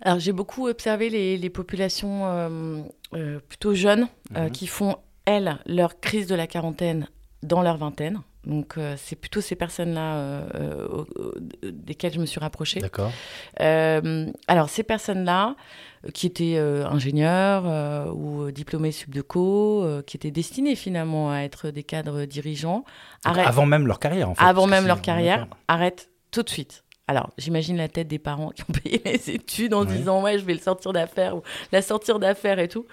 [0.00, 2.82] Alors j'ai beaucoup observé les, les populations euh,
[3.14, 4.50] euh, plutôt jeunes mhm.
[4.50, 7.08] qui font, elles, leur crise de la quarantaine
[7.42, 8.20] dans leur vingtaine.
[8.44, 10.44] Donc c'est plutôt ces personnes-là
[11.62, 12.80] desquelles je me suis rapprochée.
[12.80, 13.12] D'accord.
[13.58, 15.56] alors ces personnes-là,
[16.10, 21.70] qui étaient euh, ingénieurs euh, ou diplômés subdeco, euh, qui étaient destinés finalement à être
[21.70, 22.84] des cadres dirigeants.
[23.24, 24.44] avant même leur carrière, en fait.
[24.44, 26.84] Avant même leur carrière, arrêtent tout de suite.
[27.12, 30.46] Alors, j'imagine la tête des parents qui ont payé les études en disant ouais, je
[30.46, 32.86] vais le sortir d'affaires ou la sortir d'affaires et tout.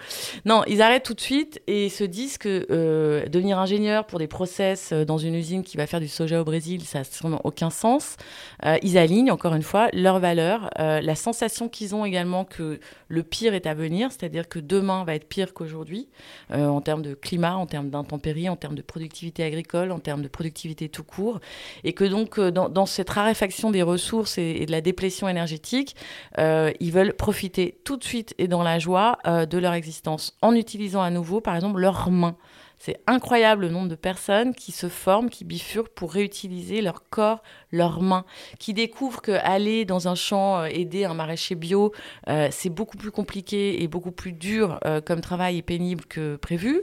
[0.44, 4.26] Non, ils arrêtent tout de suite et se disent que euh, devenir ingénieur pour des
[4.26, 7.40] process euh, dans une usine qui va faire du soja au Brésil, ça n'a sûrement
[7.44, 8.18] aucun sens.
[8.66, 12.78] Euh, ils alignent encore une fois leurs valeurs, la sensation qu'ils ont également que
[13.08, 16.08] le pire est à venir, c'est-à-dire que demain va être pire qu'aujourd'hui
[16.50, 20.28] en termes de climat, en termes d'intempéries, en termes de productivité agricole, en termes de
[20.28, 21.40] productivité tout court,
[21.84, 25.96] et que donc dans, dans cette raréfaction des ressources et, de la déplétion énergétique,
[26.38, 30.36] euh, ils veulent profiter tout de suite et dans la joie euh, de leur existence
[30.42, 32.36] en utilisant à nouveau, par exemple, leurs mains.
[32.80, 37.42] C'est incroyable le nombre de personnes qui se forment, qui bifurquent pour réutiliser leur corps,
[37.72, 38.24] leurs mains,
[38.58, 41.92] qui découvrent qu'aller dans un champ, euh, aider un maraîcher bio,
[42.28, 46.36] euh, c'est beaucoup plus compliqué et beaucoup plus dur euh, comme travail et pénible que
[46.36, 46.82] prévu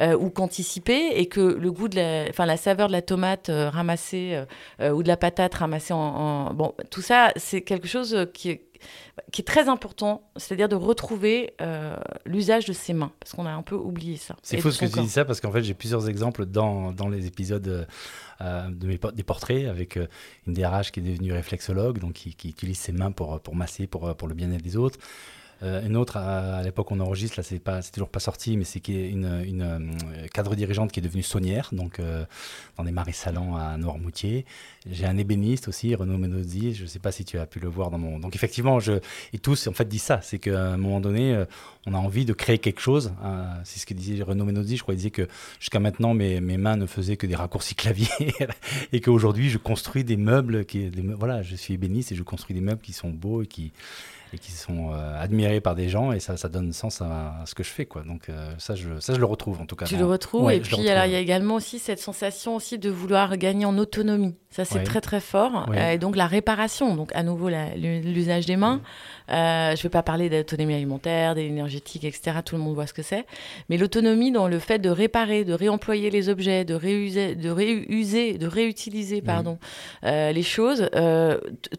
[0.00, 4.42] ou qu'anticipé, et que le goût de la, enfin la saveur de la tomate ramassée
[4.80, 8.60] ou de la patate ramassée en, bon, tout ça, c'est quelque chose qui
[9.32, 13.50] qui est très important, c'est-à-dire de retrouver euh, l'usage de ses mains, parce qu'on a
[13.50, 14.36] un peu oublié ça.
[14.42, 17.08] C'est faux ce que tu dis ça, parce qu'en fait, j'ai plusieurs exemples dans, dans
[17.08, 17.86] les épisodes
[18.40, 20.06] euh, de mes, des portraits avec euh,
[20.46, 23.86] une DRH qui est devenue réflexologue, donc qui, qui, utilise ses mains pour, pour masser,
[23.86, 24.98] pour, pour le bien-être des autres.
[25.62, 28.64] Euh, une autre, à, l'époque on enregistre, là c'est pas, c'est toujours pas sorti, mais
[28.64, 32.24] c'est une, euh, cadre dirigeante qui est devenue saunière, donc euh,
[32.76, 34.44] dans des marais salants à Noirmoutier.
[34.88, 37.90] J'ai un ébéniste aussi, Renaud Menozzi, je sais pas si tu as pu le voir
[37.90, 38.18] dans mon.
[38.20, 38.94] Donc effectivement, je,
[39.32, 41.44] et tous en fait disent ça, c'est qu'à un moment donné,
[41.86, 43.12] on a envie de créer quelque chose.
[43.22, 43.46] Hein.
[43.64, 45.26] c'est ce que disait Renaud Menozzi, je crois, il disait que
[45.58, 48.08] jusqu'à maintenant mes, mes mains ne faisaient que des raccourcis clavier
[48.92, 50.64] et qu'aujourd'hui je construis des meubles
[51.16, 53.72] voilà, je suis ébéniste et je construis des meubles qui sont beaux et qui
[54.32, 57.54] et qui sont euh, admirés par des gens et ça, ça donne sens à, ce
[57.54, 58.02] que je fais quoi.
[58.02, 59.86] Donc euh, ça, je, ça je le retrouve en tout cas.
[59.86, 62.90] Tu le retrouves et puis alors il y a également aussi cette sensation aussi de
[62.90, 64.34] vouloir gagner en autonomie.
[64.50, 68.80] Ça c'est très très fort et donc la réparation, donc à nouveau l'usage des mains.
[69.30, 72.38] Euh, je ne vais pas parler d'autonomie alimentaire, d'énergétique, etc.
[72.42, 73.26] Tout le monde voit ce que c'est.
[73.68, 78.38] Mais l'autonomie dans le fait de réparer, de réemployer les objets, de réuser, de réuser,
[78.38, 79.58] de réutiliser, pardon,
[80.02, 80.88] les choses.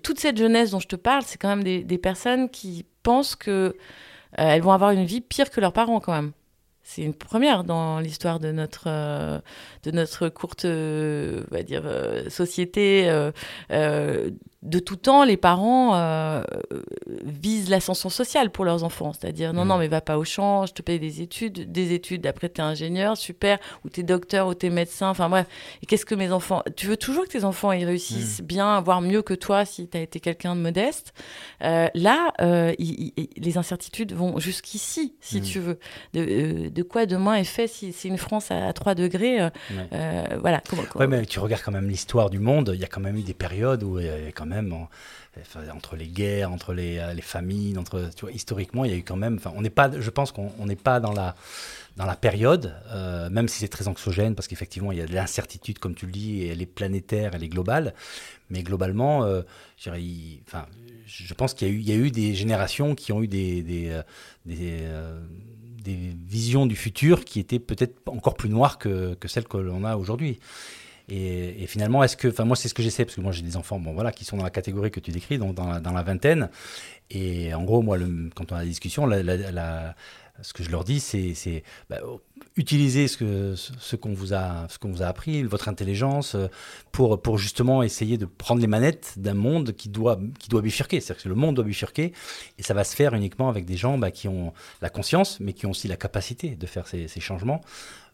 [0.04, 3.36] toute cette jeunesse dont je te parle, c'est quand même des, des personnes qui pensent
[3.36, 3.74] que euh,
[4.34, 6.32] elles vont avoir une vie pire que leurs parents quand même.
[6.84, 9.40] C'est une première dans l'histoire de notre euh,
[9.84, 11.84] de notre courte, euh, va dire,
[12.30, 13.10] société
[14.62, 16.44] de tout temps, les parents euh,
[17.24, 19.14] visent l'ascension sociale pour leurs enfants.
[19.14, 19.68] C'est-à-dire, non, mm.
[19.70, 22.60] non, mais va pas au champ, je te paye des études, des études, après tu
[22.60, 25.48] es ingénieur, super, ou tu es docteur, ou tu es médecin, enfin bref.
[25.82, 26.62] Et qu'est-ce que mes enfants...
[26.76, 28.46] Tu veux toujours que tes enfants ils réussissent mm.
[28.46, 31.14] bien, voire mieux que toi si tu as été quelqu'un de modeste?
[31.64, 35.44] Euh, là, euh, les incertitudes vont jusqu'ici, si mm.
[35.44, 35.80] tu veux.
[36.14, 39.38] De, quoi demain est fait si c'est une France à, 3 degrés
[40.42, 40.62] Voilà.
[40.96, 43.22] Oui, mais tu regardes quand même l'histoire du monde, il y a quand même eu
[43.22, 44.49] des périodes où il y avait quand même
[45.74, 47.82] entre les guerres, entre les, euh, les, famines,
[48.34, 49.36] historiquement, il y a eu quand même.
[49.36, 51.36] Enfin, on n'est pas, je pense qu'on n'est pas dans la
[51.98, 55.14] dans la période, euh, même si c'est très anxiogène, parce qu'effectivement, il y a de
[55.14, 57.94] l'incertitude, comme tu le dis, et elle est planétaire, elle est globale.
[58.50, 59.42] Mais globalement, euh,
[59.78, 63.92] je, pense qu'il y, a eu des générations qui ont eu des, des,
[66.28, 70.40] visions du futur qui étaient peut-être encore plus noires que celles que l'on a aujourd'hui.
[71.10, 73.58] Et, finalement, est-ce que, enfin moi c'est ce que j'essaie parce que moi j'ai des
[73.58, 76.50] enfants, bon voilà, qui sont dans la catégorie que tu décris, donc dans la, vingtaine.
[77.10, 77.98] Et en gros, moi,
[78.36, 79.10] quand on a la discussion,
[80.42, 81.98] ce que je leur dis, c'est bah,
[82.56, 86.36] utiliser ce ce qu'on vous a ce qu'on vous a appris, votre intelligence,
[86.92, 91.02] pour justement essayer de prendre les manettes d'un monde qui doit qui doit bifurquer.
[91.02, 92.14] C'est-à-dire que le monde doit bifurquer,
[92.58, 95.54] et ça va se faire uniquement avec des gens bah, qui ont la conscience, mais
[95.54, 97.62] qui ont aussi la capacité de faire ces changements.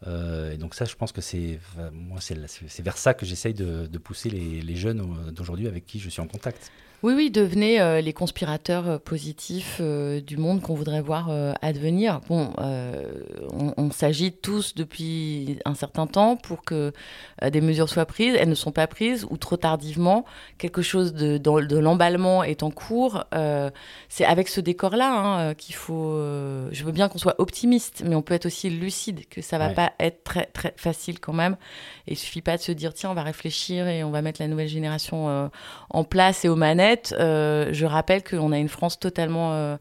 [0.07, 1.59] Euh, et donc ça, je pense que c'est
[1.91, 5.99] moi, c'est vers ça que j'essaye de, de, pousser les, les jeunes d'aujourd'hui avec qui
[5.99, 6.71] je suis en contact.
[7.05, 11.29] Oui, oui, devenez euh, les conspirateurs euh, positifs euh, du monde qu'on voudrait voir
[11.61, 12.19] advenir.
[12.27, 16.91] Bon, on, s'agite tous depuis un certain temps pour que
[17.47, 18.35] des mesures soient prises.
[18.35, 20.25] Elles ne sont pas prises ou trop tardivement.
[20.57, 23.23] Quelque chose de, de, l'emballement est en cours.
[24.09, 26.13] C'est avec ce décor-là hein, qu'il faut.
[26.71, 29.69] je veux bien qu'on soit optimiste, mais on peut être aussi lucide que ça va
[29.85, 31.57] pas être très très facile quand même.
[32.07, 34.41] Et il suffit pas de se dire tiens, on va réfléchir et on va mettre
[34.41, 35.49] la nouvelle génération
[35.89, 39.77] en place et aux manettes euh, je rappelle qu'on a une France totalement euh,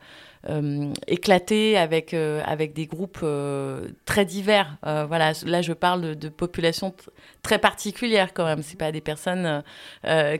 [0.48, 3.24] euh, éclatée avec, avec des groupes
[4.04, 4.76] très divers.
[4.82, 6.94] voilà, là, je parle de, populations
[7.42, 8.62] très particulières quand même.
[8.62, 9.62] C'est pas des personnes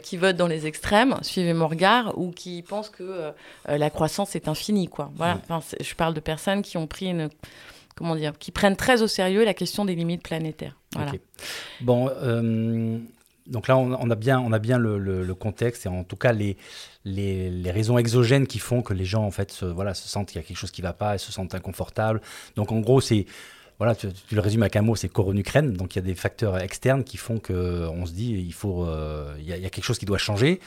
[0.02, 3.32] qui votent dans les extrêmes, suivez mon regard, ou qui pensent que
[3.66, 4.88] la croissance est infinie.
[4.88, 5.10] Quoi.
[5.16, 5.38] Voilà.
[5.48, 7.30] Enfin, je parle de personnes qui ont pris une
[7.94, 10.76] comment dire, qui prennent très au sérieux la question des limites planétaires.
[10.94, 11.12] Voilà.
[11.80, 12.10] Bon,
[13.46, 16.56] donc là, on, a bien, on a bien le, contexte et en tout cas les,
[17.04, 20.40] les, raisons exogènes qui font que les gens en fait se, voilà, se sentent qu'il
[20.40, 22.22] y a quelque chose qui ne va pas et se sentent inconfortables.
[22.56, 23.26] Donc en gros, c'est
[23.78, 25.72] voilà, tu, le résumes avec un mot, c'est corps en Ukraine.
[25.72, 28.84] Donc il y a des facteurs externes qui font que on se dit il faut,
[28.84, 30.60] euh, il, y a, quelque chose qui doit changer.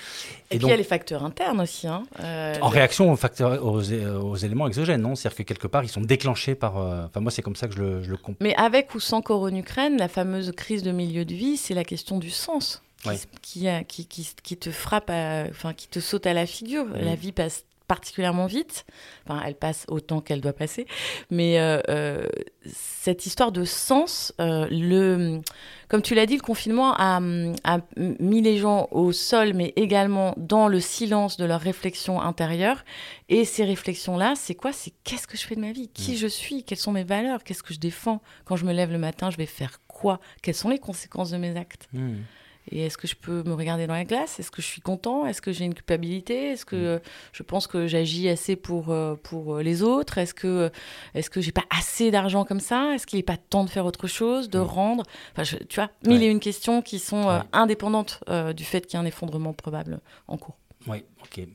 [0.52, 1.88] Et, puis il y a les facteurs internes aussi.
[1.88, 2.04] Hein.
[2.20, 5.16] Euh, en réaction aux facteurs, aux, éléments exogènes, non?
[5.16, 6.78] C'est-à-dire que quelque part ils sont déclenchés par.
[6.78, 8.44] Euh, enfin moi c'est comme ça que je le, je le comprends.
[8.44, 11.74] Mais avec ou sans corps en Ukraine, la fameuse crise de milieu de vie, c'est
[11.74, 12.84] la question du sens.
[13.42, 16.86] Qui, qui, qui, qui, te frappe, enfin qui te saute à la figure.
[16.94, 18.86] La vie passe particulièrement vite.
[19.26, 20.86] Enfin, elle passe autant qu'elle doit passer.
[21.32, 22.28] Mais euh, euh,
[22.66, 25.42] cette histoire de sens, euh, le,
[25.88, 27.22] comme tu l'as dit, le confinement a,
[27.64, 32.84] a, mis les gens au sol, mais également dans le silence de leurs réflexions intérieures.
[33.30, 34.74] Et ces réflexions-là, c'est quoi?
[34.74, 35.88] C'est qu'est-ce que je fais de ma vie?
[35.88, 36.18] Qui mm.
[36.18, 36.64] je suis?
[36.64, 37.44] Quelles sont mes valeurs?
[37.44, 38.22] Qu'est-ce que je défends?
[38.46, 40.20] Quand je me lève le matin, je vais faire quoi?
[40.42, 41.88] Quelles sont les conséquences de mes actes?
[41.94, 42.18] Mm.
[42.72, 44.40] Et est-ce que je peux me regarder dans la glace?
[44.40, 45.26] Est-ce que je suis content?
[45.26, 46.52] Est-ce que j'ai une culpabilité?
[46.52, 47.02] Est-ce que mm.
[47.32, 50.18] je pense que j'agis assez pour, euh, pour euh, les autres?
[50.18, 50.72] Est-ce que,
[51.14, 52.94] est-ce que j'ai pas assez d'argent comme ça?
[52.94, 54.64] Est-ce qu'il n'est pas temps de faire autre chose, de mm.
[54.64, 55.04] rendre?
[55.36, 58.24] Enfin, Tu vois, mille et une questions qui sont euh, indépendantes
[58.56, 60.58] du fait qu'il y a un effondrement probable en cours.
[60.88, 61.46] Oui, ok.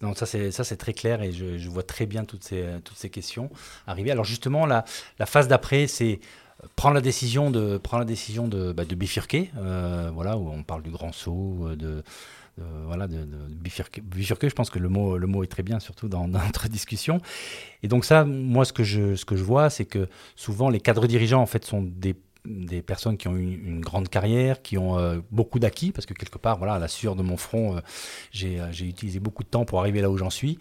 [0.00, 2.96] Donc ça c'est ça c'est très clair et je, vois très bien toutes ces toutes
[2.96, 3.50] ces questions
[3.86, 4.10] arriver.
[4.10, 4.84] Alors justement la
[5.18, 6.20] la phase d'après c'est
[6.76, 9.50] prendre la décision de prendre la décision de, bah, bifurquer.
[9.56, 12.02] Euh, voilà où on parle du grand saut de
[12.86, 16.08] voilà, de, bifurquer, bifurquer, je pense que le mot, le mot est très bien, surtout
[16.08, 17.20] dans, notre discussion.
[17.82, 20.80] Et donc ça, moi, ce que je, ce que je vois, c'est que souvent, les
[20.80, 22.16] cadres dirigeants, en fait, sont des
[22.48, 26.14] des personnes qui ont eu une grande carrière, qui ont euh, beaucoup d'acquis, parce que
[26.14, 27.80] quelque part, voilà, à la sueur de mon front, euh,
[28.44, 30.58] euh, j'ai utilisé beaucoup de temps pour arriver là où j'en suis,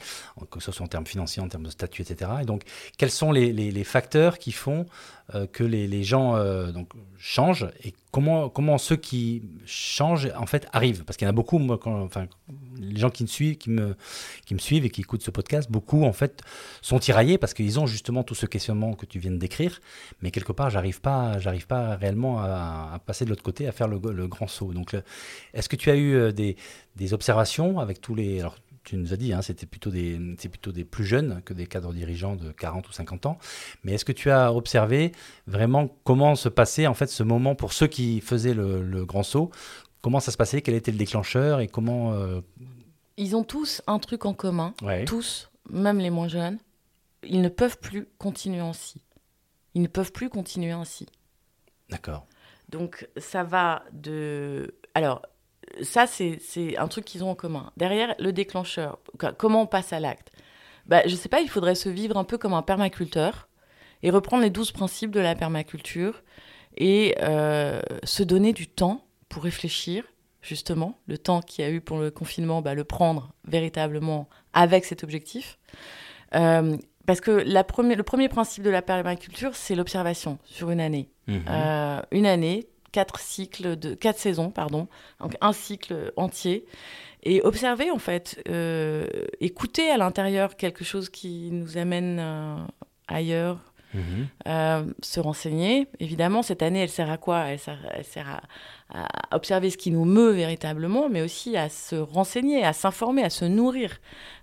[0.51, 2.31] que ce soit en termes financiers, en termes de statut, etc.
[2.41, 2.63] Et donc,
[2.97, 4.85] quels sont les, facteurs qui font
[5.53, 6.35] que les, gens
[7.17, 11.33] changent et comment, comment ceux qui changent, en fait, arrivent Parce qu'il y en a
[11.33, 12.27] beaucoup, moi, enfin,
[12.79, 13.95] les gens qui me suivent, qui me,
[14.57, 16.41] suivent et qui écoutent ce podcast, beaucoup, en fait,
[16.81, 19.81] sont tiraillés parce qu'ils ont justement tout ce questionnement que tu viens de décrire,
[20.21, 23.87] mais quelque part, j'arrive pas, j'arrive pas réellement à, passer de l'autre côté, à faire
[23.87, 24.73] le, grand saut.
[24.73, 24.95] Donc,
[25.53, 26.55] est-ce que tu as eu euh, des,
[27.13, 28.43] observations avec tous les...
[28.87, 31.67] tu nous as dit, hein, c'était plutôt des, c'est plutôt des plus jeunes que des
[31.67, 33.37] cadres dirigeants de 40 ou 50 ans.
[33.83, 35.11] Mais est-ce que tu as observé
[35.45, 39.51] vraiment comment se passait en fait ce moment pour ceux qui faisaient le, grand saut?
[40.01, 40.61] Comment ça se passait?
[40.61, 42.39] Quel était le déclencheur et comment euh,
[43.17, 44.73] Ils ont tous un truc en commun,
[45.05, 46.57] tous, même les moins jeunes.
[47.23, 49.01] Ils ne peuvent plus continuer ainsi.
[49.73, 51.07] Ils ne peuvent plus continuer ainsi.
[51.89, 52.25] D'accord.
[52.69, 54.75] Donc ça va de...
[54.93, 55.23] Alors,
[55.81, 57.71] ça, c'est un truc qu'ils ont en commun.
[57.77, 58.99] Derrière, le déclencheur,
[59.37, 60.31] comment on passe à l'acte
[60.85, 63.47] bah, Je ne sais pas, il faudrait se vivre un peu comme un permaculteur
[64.03, 66.23] et reprendre les douze principes de la permaculture
[66.77, 70.03] et euh, se donner du temps pour réfléchir,
[70.41, 74.85] justement, le temps qu'il y a eu pour le confinement, bah, le prendre véritablement avec
[74.85, 75.57] cet objectif.
[76.35, 81.09] Euh, parce que la le premier principe de la permaculture, c'est l'observation sur une année.
[81.27, 81.45] Mhm.
[81.49, 84.87] Euh, une année, quatre cycles de quatre saisons, pardon,
[85.19, 86.65] donc un cycle entier,
[87.21, 89.05] et observer en fait, euh,
[89.39, 92.57] écouter à l'intérieur quelque chose qui nous amène euh,
[93.07, 93.59] ailleurs,
[93.93, 94.93] mhm.
[95.01, 95.87] se renseigner.
[95.99, 97.45] Évidemment, cette année, elle sert à quoi?
[97.47, 98.41] Elle sert à,
[99.31, 103.45] observer ce qui nous meut véritablement, mais aussi à se renseigner, à s'informer, à se
[103.45, 103.99] nourrir.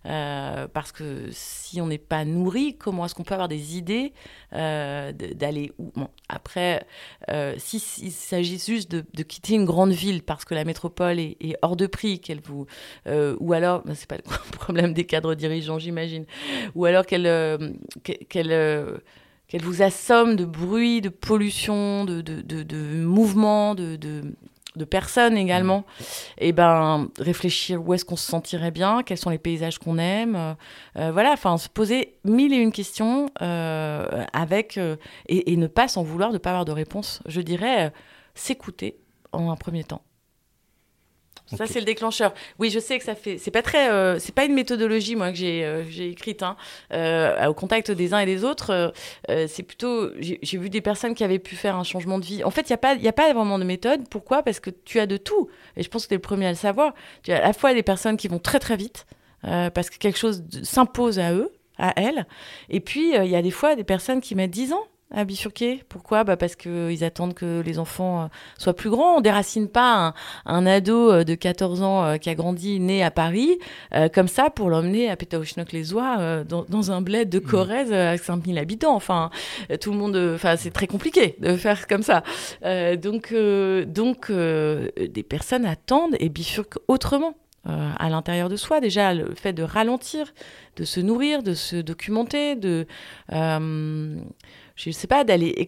[0.07, 4.13] Euh, parce que si on n'est pas nourri, comment est-ce qu'on peut avoir des idées
[4.53, 5.93] euh, d'aller où?
[5.97, 6.87] Bon, Après,
[7.31, 11.77] euh, s'il s'agit juste de, quitter une grande ville parce que la métropole est, hors
[11.77, 12.67] de prix, qu'elle vous,
[13.07, 16.27] ou alors, ben, c'est pas le problème des cadres dirigeants, j'imagine,
[16.75, 17.27] ou alors qu'elle
[19.55, 25.37] qu'elle vous assomme de bruit, de pollution, de, de, de, de mouvement, de, de, personnes
[25.37, 26.05] également, mmh.
[26.38, 30.57] et ben réfléchir où est-ce qu'on se sentirait bien, quels sont les paysages qu'on aime,
[30.99, 35.87] euh, voilà, enfin se poser mille et une questions euh, avec et, et, ne pas
[35.87, 37.23] s'en vouloir de ne pas avoir de réponse.
[37.27, 37.93] Je dirais
[38.35, 38.99] s'écouter
[39.31, 40.03] en un premier temps.
[41.47, 42.33] Ça, c'est le déclencheur.
[42.59, 43.39] Oui, je sais que ça fait.
[43.39, 43.91] C'est pas très.
[43.91, 46.57] Euh, c'est pas une méthodologie, moi, que j'ai euh, écrite, hein,
[46.93, 48.93] euh, au contact des uns et des autres.
[49.29, 50.11] c'est plutôt.
[50.21, 52.45] J'ai vu des personnes qui avaient pu faire un changement de vie.
[52.45, 54.09] En fait, il n'y a, pas, y a pas vraiment de méthode.
[54.09, 54.43] Pourquoi?
[54.43, 55.49] Parce que tu as de tout.
[55.77, 56.95] Et je pense que tu es le premier à le savoir.
[57.23, 59.07] Tu as à la fois des personnes qui vont très, très vite,
[59.43, 62.27] parce que quelque chose s'impose à eux, à elles.
[62.71, 65.83] Et puis, il y a des fois des personnes qui mettent 10 ans à bifurquer.
[65.88, 66.24] Pourquoi?
[66.24, 68.27] Bah Parce qu'ils attendent que les enfants euh,
[68.59, 69.18] soient plus grands.
[69.18, 73.11] On déracine pas un, ado euh, de 14 ans euh, qui a grandi, né à
[73.11, 73.59] Paris,
[74.12, 77.42] comme ça pour l'emmener à Pétaouchnok-les-Oies dans, dans, un bled de mmh.
[77.42, 78.94] Corrèze à 5000 habitants.
[78.94, 79.31] Enfin,
[79.81, 82.22] tout le monde, enfin, c'est très compliqué de faire comme ça.
[82.96, 83.35] donc,
[83.87, 87.35] donc des personnes attendent et bifurquent autrement.
[87.64, 88.81] à l'intérieur de soi.
[88.81, 90.35] Déjà, le fait de ralentir,
[90.77, 92.87] de se nourrir, de se documenter, de
[94.77, 95.67] je sais pas, d'aller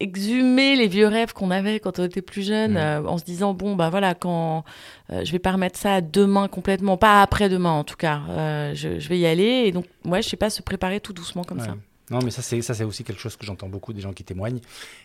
[0.00, 3.52] exhumer les vieux rêves qu'on avait quand on était plus jeune, euh, en se disant
[3.52, 4.64] bon bah voilà quand
[5.12, 9.08] euh, je vais pas remettre ça demain complètement, pas après-demain en tout cas, euh, je,
[9.08, 9.64] vais y aller.
[9.66, 11.76] Et donc ouais je sais pas se préparer tout doucement comme ça.
[12.10, 14.60] Non, mais ça, c'est, aussi quelque chose que j'entends beaucoup des gens qui témoignent.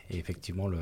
[0.10, 0.80] Et effectivement, le,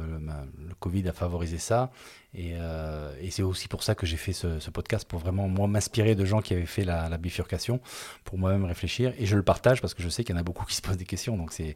[0.80, 1.92] Covid a favorisé ça.
[2.34, 5.68] Et, euh, et, c'est aussi pour ça que j'ai fait ce, podcast, pour vraiment, moi,
[5.68, 7.82] m'inspirer de gens qui avaient fait la, bifurcation,
[8.24, 9.14] pour moi-même réfléchir.
[9.20, 10.82] Et je le partage parce que je sais qu'il y en a beaucoup qui se
[10.82, 11.36] posent des questions.
[11.36, 11.76] Donc, c'est,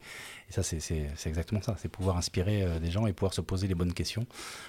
[0.50, 0.80] et ça, c'est,
[1.26, 1.76] exactement ça.
[1.78, 4.26] C'est pouvoir inspirer euh, des gens et pouvoir se poser les bonnes questions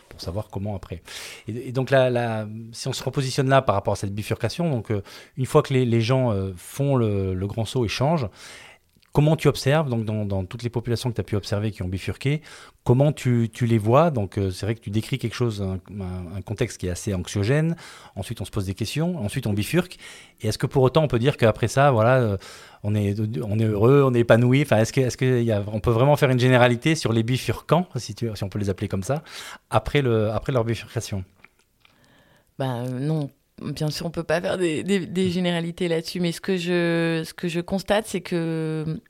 [0.08, 1.02] pour savoir comment après.
[1.46, 5.02] Et, donc, là, si on se repositionne là par rapport à cette bifurcation, donc, euh,
[5.36, 8.28] une fois que les, les gens font le, le grand saut et changent,
[9.18, 11.88] Comment tu observes, donc dans, toutes les populations que tu as pu observer qui ont
[11.88, 12.40] bifurqué,
[12.84, 14.12] comment tu, les vois?
[14.12, 17.74] Donc euh, c'est vrai que tu décris quelque chose, un, contexte qui est assez anxiogène.
[18.14, 19.18] Ensuite, on se pose des questions.
[19.18, 19.98] Ensuite, on bifurque.
[20.40, 22.36] Et est-ce que pour autant, on peut dire qu'après ça, voilà, euh,
[22.84, 24.60] on est, heureux, on est épanoui?
[24.60, 28.70] Est-ce que, on peut vraiment faire une généralité sur les bifurcants, si, on peut les
[28.70, 29.24] appeler comme ça,
[29.68, 31.24] après, après leur bifurcation?
[32.56, 33.30] Ben non,
[33.62, 37.34] bien sûr, on peut pas faire des, des, généralités là-dessus, mais ce que je, ce
[37.34, 39.00] que je constate, c'est que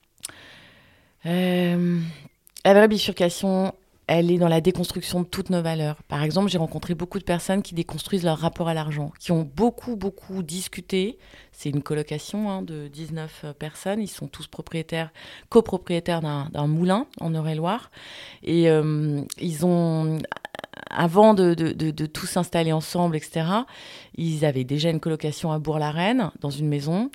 [1.27, 2.01] euh,
[2.65, 3.73] la vraie bifurcation,
[4.07, 6.03] elle est dans la déconstruction de toutes nos valeurs.
[6.05, 9.49] Par exemple, j'ai rencontré beaucoup de personnes qui déconstruisent leur rapport à l'argent, qui ont
[9.55, 11.19] beaucoup, beaucoup discuté.
[11.53, 14.01] C'est une colocation hein, de 19 personnes.
[14.01, 15.13] Ils sont tous propriétaires,
[15.51, 17.91] copropriétaires d'un moulin en Eure-et-Loire.
[18.43, 20.19] Et euh, ils ont,
[20.91, 23.47] avant de, de, de, tout s'installer ensemble, etc.,
[24.17, 27.11] ils avaient déjà une colocation à Bourg-la-Reine, dans une maison.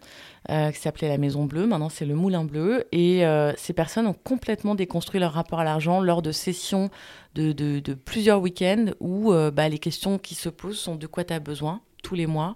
[0.50, 1.66] Euh, qui s'appelait la Maison Bleue.
[1.66, 2.84] Maintenant, c'est le Moulin Bleu.
[2.92, 6.90] Et euh, ces personnes ont complètement déconstruit leur rapport à l'argent lors de sessions
[7.34, 11.34] de plusieurs week-ends où euh, bah, les questions qui se posent sont de quoi tu
[11.34, 12.56] as besoin tous les mois.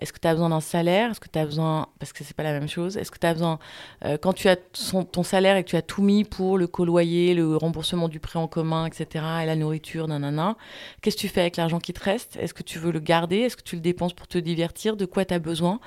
[0.00, 1.12] Est-ce que tu as besoin d'un salaire?
[1.12, 3.26] Est-ce que tu as besoin, parce que c'est pas la même chose, est-ce que tu
[3.26, 3.60] as besoin,
[4.04, 7.34] euh, quand tu as ton salaire et que tu as tout mis pour le coloyer,
[7.34, 10.56] le remboursement du prêt en commun, etc., et la nourriture, nanana,
[11.00, 12.36] qu'est-ce que tu fais avec l'argent qui te reste?
[12.40, 13.38] Est-ce que tu veux le garder?
[13.38, 14.96] Est-ce que tu le dépenses pour te divertir?
[14.96, 15.78] De quoi tu as besoin?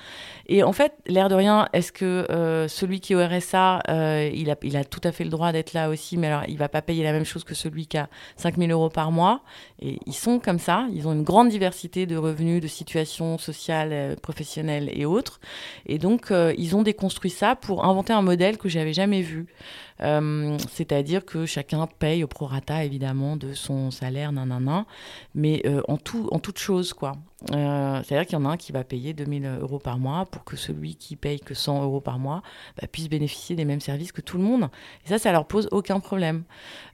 [0.46, 4.30] Et en fait, l'air de rien, est-ce que euh, celui qui est au RSA, euh,
[4.32, 6.56] il, a, il a tout à fait le droit d'être là aussi, mais alors il
[6.56, 9.42] va pas payer la même chose que celui qui a 5000 euros par mois
[9.82, 13.90] Et ils sont comme ça, ils ont une grande diversité de revenus, de situations sociale,
[13.92, 15.40] euh, professionnelle et autres.
[15.86, 19.46] Et donc, euh, ils ont déconstruit ça pour inventer un modèle que j'avais jamais vu.
[20.02, 24.86] Euh, c'est-à-dire que chacun paye au prorata, évidemment, de son salaire, nanana,
[25.34, 27.12] mais en, tout, en toute chose, quoi.
[27.48, 30.56] C'est-à-dire qu'il y en a un qui va payer 2000 euros par mois pour que
[30.56, 32.42] celui qui paye que 100 euros par mois
[32.78, 34.68] bah, puisse bénéficier des mêmes services que tout le monde.
[35.06, 36.44] Et ça, ça leur pose aucun problème.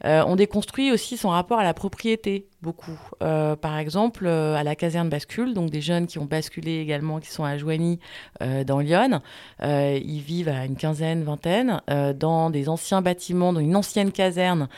[0.04, 2.98] on déconstruit aussi son rapport à la propriété beaucoup.
[3.22, 7.20] Euh, par exemple, euh, à la caserne bascule, donc des jeunes qui ont basculé également,
[7.20, 8.00] qui sont à Joigny
[8.42, 9.20] euh, dans Lyon.
[9.62, 11.80] ils vivent à une quinzaine, vingtaine,
[12.16, 14.68] dans des anciens bâtiments, dans une ancienne caserne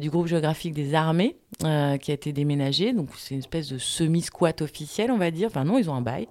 [0.00, 2.92] du groupe géographique des armées, qui a été déménagée.
[2.92, 5.48] Donc c'est une espèce de semi-squat officiel, on va dire.
[5.48, 6.28] Enfin non, ils ont un bail.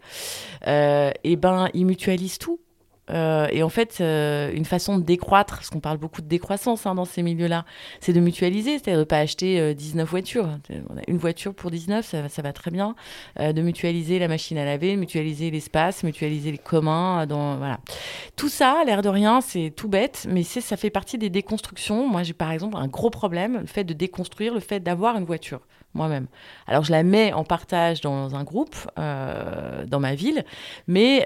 [0.66, 2.60] et ben, ils mutualisent tout.
[3.10, 6.86] Euh, et en fait, euh, une façon de décroître, parce qu'on parle beaucoup de décroissance
[6.86, 7.66] hein, dans ces milieux-là,
[8.00, 10.50] c'est de mutualiser, c'est-à-dire de ne pas acheter 19 euh, voitures.
[10.90, 12.96] On a une voiture pour 19, ça, ça va très bien.
[13.40, 17.26] de mutualiser la machine à laver, mutualiser l'espace, mutualiser les communs.
[17.26, 17.80] Dans, voilà.
[18.36, 22.08] Tout ça, l'air de rien, c'est tout bête, mais ça fait partie des déconstructions.
[22.08, 25.26] Moi, j'ai par exemple un gros problème, le fait de déconstruire, le fait d'avoir une
[25.26, 25.62] voiture
[25.94, 26.28] moi-même.
[26.68, 30.46] Alors je la mets en partage dans un groupe, dans ma ville,
[30.86, 31.26] mais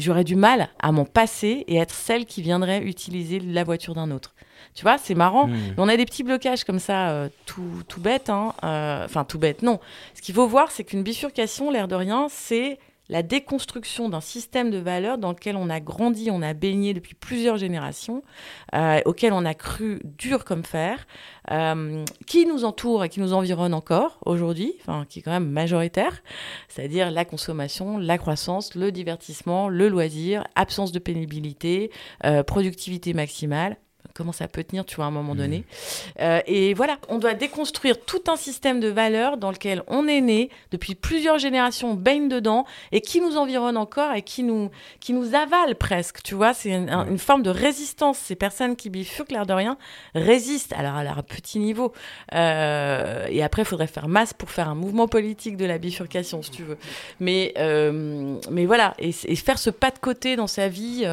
[0.00, 4.10] j'aurais du mal à m'en passer et être celle qui viendrait utiliser la voiture d'un
[4.10, 4.34] autre.
[4.74, 5.48] Tu vois, c'est marrant.
[5.48, 5.74] Hmm.
[5.78, 8.30] On a des petits blocages comme ça, euh, tout, tout bête.
[8.30, 9.80] Hein, euh, enfin, tout bête, non.
[10.14, 12.78] Ce qu'il faut voir, c'est qu'une bifurcation, l'air de rien, c'est
[13.10, 17.14] la déconstruction d'un système de valeurs dans lequel on a grandi, on a baigné depuis
[17.14, 18.22] plusieurs générations,
[18.74, 21.06] euh, auquel on a cru dur comme fer,
[21.50, 25.50] euh, qui nous entoure et qui nous environne encore aujourd'hui, enfin qui est quand même
[25.50, 26.22] majoritaire,
[26.68, 31.90] c'est-à-dire la consommation, la croissance, le divertissement, le loisir, absence de pénibilité,
[32.24, 33.76] euh, productivité maximale,
[34.14, 35.58] comment ça peut tenir, tu vois, à un moment donné.
[35.58, 35.62] Mmh.
[36.20, 40.20] Euh, et voilà, on doit déconstruire tout un système de valeurs dans lequel on est
[40.20, 44.70] né depuis plusieurs générations, on baigne dedans et qui nous environne encore et qui nous,
[45.00, 46.54] qui nous avale presque, tu vois.
[46.54, 48.18] C'est une, forme de résistance.
[48.18, 49.76] Ces personnes qui bifurquent, l'air de rien,
[50.14, 51.92] résistent, alors à leur petit niveau.
[52.34, 56.42] Euh, et après, il faudrait faire masse pour faire un mouvement politique de la bifurcation,
[56.42, 56.78] si tu veux.
[57.20, 61.06] Mais, euh, mais voilà, et, et, faire ce pas de côté dans sa vie,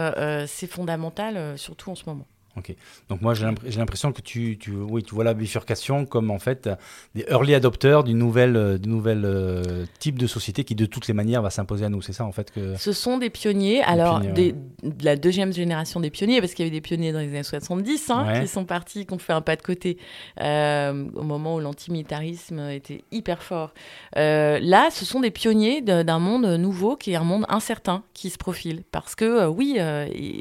[0.48, 2.26] c'est fondamental, surtout en ce moment.
[2.58, 2.76] Ok.
[3.10, 3.46] Donc moi j'ai
[3.78, 6.70] l'impression que tu, tu, oui, tu vois la bifurcation comme en fait
[7.14, 11.08] des early adopters d'une nouvelle, euh, du nouvel euh, type de société qui de toutes
[11.08, 12.02] les manières va s'imposer à nous.
[12.02, 12.76] C'est ça en fait que.
[12.78, 13.82] Ce sont des pionniers.
[13.84, 14.54] alors de
[15.02, 18.10] la deuxième génération des pionniers parce qu'il y avait des pionniers dans les années 70
[18.10, 19.98] hein, qui sont partis, qui ont fait un pas de côté
[20.42, 23.74] euh, au moment où l'antimilitarisme était hyper fort.
[24.16, 28.38] là, ce sont des pionniers d'un monde nouveau qui est un monde incertain qui se
[28.38, 29.78] profile parce que oui,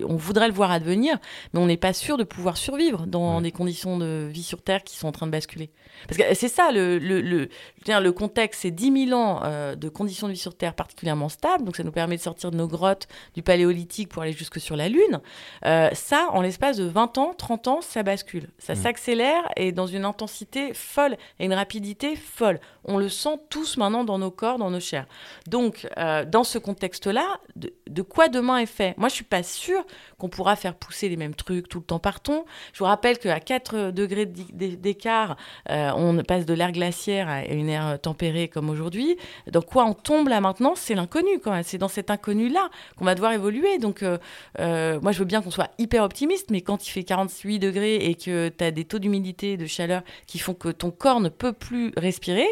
[0.07, 1.18] on voudrait le voir advenir,
[1.52, 4.85] mais on n'est pas sûr de pouvoir survivre dans des conditions de vie sur Terre
[4.85, 5.71] qui sont en train de basculer.
[6.07, 7.49] Parce que c'est ça, le, le, le,
[7.87, 11.64] le contexte, c'est 10 000 ans euh, de conditions de vie sur Terre particulièrement stables,
[11.64, 14.77] donc ça nous permet de sortir de nos grottes du paléolithique pour aller jusque sur
[14.77, 15.21] la Lune.
[15.64, 18.51] Euh, ça, en l'espace de 20 ans, 30 ans, ça bascule.
[18.59, 18.77] Ça mm.
[18.77, 22.61] s'accélère et dans une intensité folle et une rapidité folle.
[22.85, 25.07] On le sent tous maintenant dans nos corps, dans nos chairs.
[25.49, 28.95] Donc, euh, dans ce contexte-là, de, de, quoi demain est fait?
[28.97, 29.85] Moi, je suis pas sûre
[30.19, 32.44] qu'on pourra faire pousser les mêmes trucs tout le temps partout.
[32.72, 35.37] Je vous rappelle qu'à 4 degrés d'écart,
[35.70, 39.16] euh, on passe de l'ère glaciaire à une ère tempérée comme aujourd'hui.
[39.50, 41.62] Dans quoi on tombe là maintenant C'est l'inconnu quand même.
[41.62, 43.79] C'est dans cet inconnu-là qu'on va devoir évoluer.
[43.79, 44.18] Donc, euh,
[44.60, 47.96] euh, moi, je veux bien qu'on soit hyper optimiste, mais quand il fait 48 degrés
[47.96, 51.29] et que tu as des taux d'humidité, de chaleur qui font que ton corps ne
[51.29, 52.46] peut plus respirer,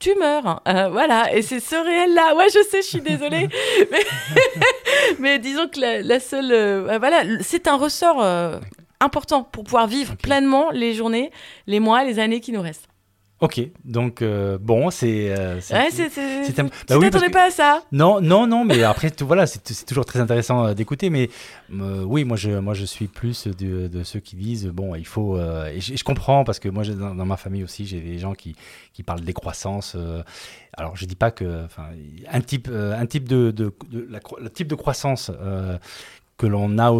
[0.00, 0.62] tu meurs.
[0.66, 2.34] Euh, voilà, et c'est ce réel-là.
[2.34, 3.48] Ouais, je sais, je suis désolée.
[5.20, 6.50] mais, disons que la, seule.
[6.50, 8.58] Euh, voilà, c'est un ressort euh,
[9.00, 11.30] important pour pouvoir vivre pleinement les journées,
[11.66, 12.90] les mois, les années qui nous restent.
[13.40, 15.30] Ok, donc euh, bon, c'est.
[15.30, 16.10] Euh, ouais, c'est.
[16.10, 20.20] Tu bah t'attendais pas à ça Non, non, non, mais après, voilà, c'est toujours très
[20.20, 21.08] intéressant euh, d'écouter.
[21.08, 21.30] Mais
[21.70, 25.38] oui, moi je, moi, je suis plus de, de ceux qui disent bon, il faut.
[25.38, 28.56] et je, comprends parce que moi, dans, dans, ma famille aussi, j'ai des gens qui,
[28.92, 29.96] qui parlent des croissances.
[30.76, 31.64] alors, je dis pas que.
[32.30, 33.52] Un type, un type de.
[33.52, 33.72] de,
[34.10, 35.30] la, le type de croissance
[36.40, 36.90] que l'on a, a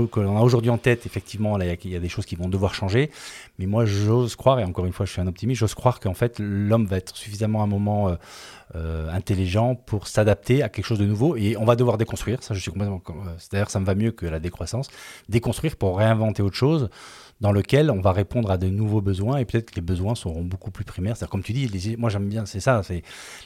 [0.42, 3.10] aujourd'hui en tête, effectivement, il y, a des choses qui vont devoir changer.
[3.58, 6.12] Mais moi, j'ose croire, et encore une fois, je suis un optimiste, j'ose croire qu'en
[6.12, 8.16] fait, l'homme va être suffisamment à un moment euh,
[8.74, 11.36] euh, intelligent pour s'adapter à quelque chose de nouveau.
[11.36, 12.42] Et on va devoir déconstruire.
[12.42, 13.00] Ça, je suis complètement.
[13.50, 14.88] D'ailleurs, ça me va mieux que la décroissance.
[15.30, 16.90] Déconstruire pour réinventer autre chose
[17.40, 20.42] dans lequel on va répondre à de nouveaux besoins et peut-être que les besoins seront
[20.42, 21.16] beaucoup plus primaires.
[21.16, 23.02] C'est-à-dire, comme tu dis, moi j'aime bien, c'est ça, c'est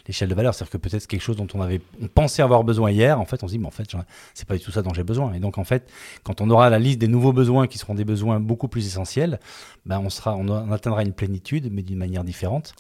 [0.07, 0.55] l'échelle de valeur.
[0.55, 3.43] C'est-à-dire que peut-être quelque chose dont on avait on pensait avoir besoin hier, en fait,
[3.43, 3.89] on se dit, mais en fait,
[4.35, 5.33] c'est pas du tout ça dont j'ai besoin.
[5.35, 5.91] Et donc, en fait,
[6.25, 9.39] quand on aura la liste des nouveaux besoins qui seront des besoins beaucoup plus essentiels,
[9.87, 12.75] ben, on, sera, on, atteindra une plénitude, mais d'une manière différente.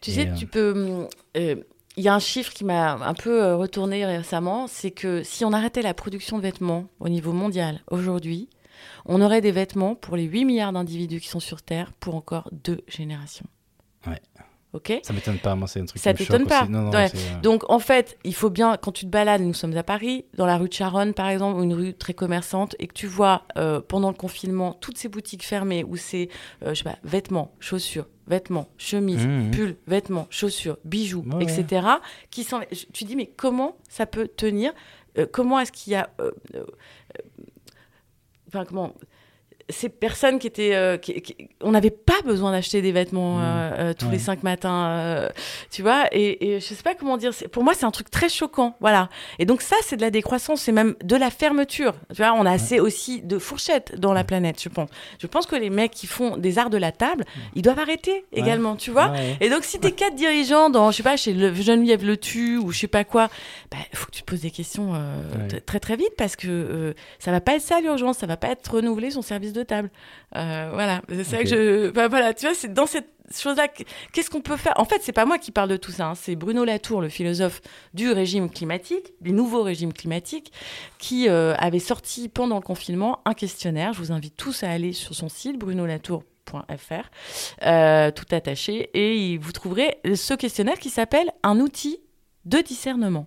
[0.00, 1.06] Tu sais, euh, tu peux.
[1.36, 1.56] Euh,
[1.96, 5.44] il y a un chiffre qui m'a un peu euh, retourné récemment, c'est que si
[5.44, 8.48] on arrêtait la production de vêtements au niveau mondial aujourd'hui,
[9.06, 12.48] on aurait des vêtements pour les 8 milliards d'individus qui sont sur Terre pour encore
[12.52, 13.46] deux générations.
[14.06, 14.20] Ouais.
[14.72, 15.00] Ok?
[15.02, 16.64] Ça m'étonne pas, moi c'est un truc ça t'étonne pas?
[16.70, 17.08] Euh,
[17.42, 20.46] Donc en fait, il faut bien quand tu te balades, nous sommes à Paris, dans
[20.46, 23.80] la rue de Charonne par exemple, une rue très commerçante, et que tu vois euh,
[23.80, 26.28] pendant le confinement toutes ces boutiques fermées où c'est,
[26.62, 29.50] euh, je sais pas, vêtements, chaussures, vêtements, chemises, mmh, mmh.
[29.50, 31.86] pulls, vêtements, chaussures, bijoux, etc.
[32.30, 32.60] Qui sont,
[32.92, 34.72] tu dis mais comment ça peut tenir?
[35.32, 36.08] Comment est-ce qu'il y a
[38.50, 38.94] enfin comment
[39.70, 40.74] ces personnes qui étaient.
[40.74, 40.96] Euh,
[41.62, 43.42] on n'avait pas besoin d'acheter des vêtements mmh.
[43.42, 45.28] euh, euh, tous les cinq matins,
[45.70, 46.06] tu vois.
[46.12, 47.32] Et, et, je sais pas comment dire.
[47.52, 49.08] Pour moi, c'est un truc très choquant, voilà.
[49.38, 51.94] Et donc ça, c'est de la décroissance, c'est même de la fermeture.
[52.14, 54.88] Tu vois, on a assez aussi de fourchettes dans la planète, je pense.
[55.18, 58.24] Je pense que les mecs qui font des arts de la table, ils doivent arrêter
[58.32, 59.12] également, tu vois.
[59.40, 62.58] Et donc si t'es quatre dirigeants dans, je sais pas, chez le Geneviève Le Tu
[62.58, 63.28] ou je sais pas quoi,
[63.72, 64.92] il bah, faut que tu te poses des questions
[65.66, 68.70] très très vite parce que ça va pas être ça l'urgence, ça va pas être
[68.70, 69.90] renouveler son service de table.
[70.36, 72.08] Euh, voilà, c'est ça que je.
[72.08, 73.68] voilà, tu vois, c'est dans cette chose-là.
[74.12, 74.74] Qu'est-ce qu'on peut faire?
[74.76, 76.08] En fait, c'est pas moi qui parle de tout ça.
[76.08, 76.14] Hein.
[76.14, 77.60] C'est Bruno Latour, le philosophe
[77.94, 80.52] du régime climatique, du nouveau régime climatique,
[80.98, 83.92] qui euh, avait sorti pendant le confinement un questionnaire.
[83.92, 87.10] Je vous invite tous à aller sur son site, brunolatour.fr,
[87.66, 92.00] euh, tout attaché, et vous trouverez ce questionnaire qui s'appelle un outil
[92.44, 93.26] de discernement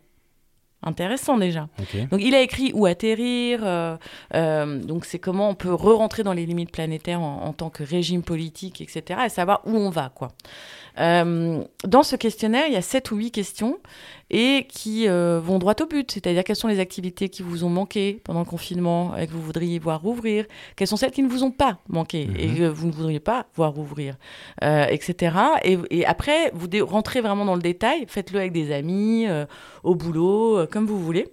[0.83, 1.67] intéressant déjà.
[2.11, 3.95] Donc il a écrit Où atterrir, euh,
[4.33, 8.23] euh, donc c'est comment on peut re-rentrer dans les limites planétaires en, tant que régime
[8.23, 9.21] politique, etc.
[9.25, 10.11] et savoir où on va.
[10.13, 10.29] quoi.
[10.99, 13.79] Euh, dans ce questionnaire, il y a sept ou huit questions
[14.29, 18.19] et qui vont droit au but, c'est-à-dire quelles sont les activités qui vous ont manqué
[18.23, 21.43] pendant le confinement et que vous voudriez voir rouvrir, quelles sont celles qui ne vous
[21.43, 22.57] ont pas manqué et mhm.
[22.57, 24.15] que vous ne voudriez pas voir rouvrir,
[24.61, 25.35] etc.
[25.63, 29.27] Et, après, vous rentrez vraiment dans le détail, faites-le avec des amis,
[29.83, 31.27] au boulot, comme vous voulez.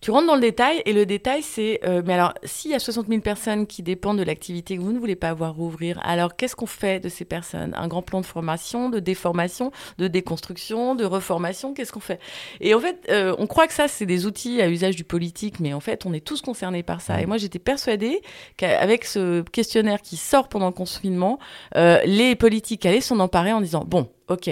[0.00, 2.78] Tu rentres dans le détail et le détail, c'est euh, mais alors, s'il y a
[2.78, 6.36] 60 000 personnes qui dépendent de l'activité que vous ne voulez pas voir rouvrir, alors
[6.36, 7.74] qu'est-ce qu'on fait de ces personnes?
[7.76, 12.20] Un grand plan de formation, de déformation, de déconstruction, de reformation Qu'est-ce qu'on fait?
[12.60, 15.60] Et en fait, euh, on croit que ça, c'est des outils à usage du politique,
[15.60, 17.20] mais en fait, on est tous concernés par ça.
[17.20, 18.22] Et moi, j'étais persuadée
[18.56, 21.38] qu'avec ce questionnaire qui sort pendant le confinement,
[21.74, 24.50] euh, les politiques allaient s'en emparer en disant bon, ok,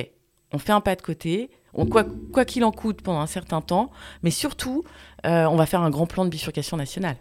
[0.53, 3.91] on fait un pas de côté quoi qu'il en coûte pendant un certain temps,
[4.23, 4.85] mais surtout,
[5.27, 7.17] euh, on va faire un grand plan de bifurcation nationale.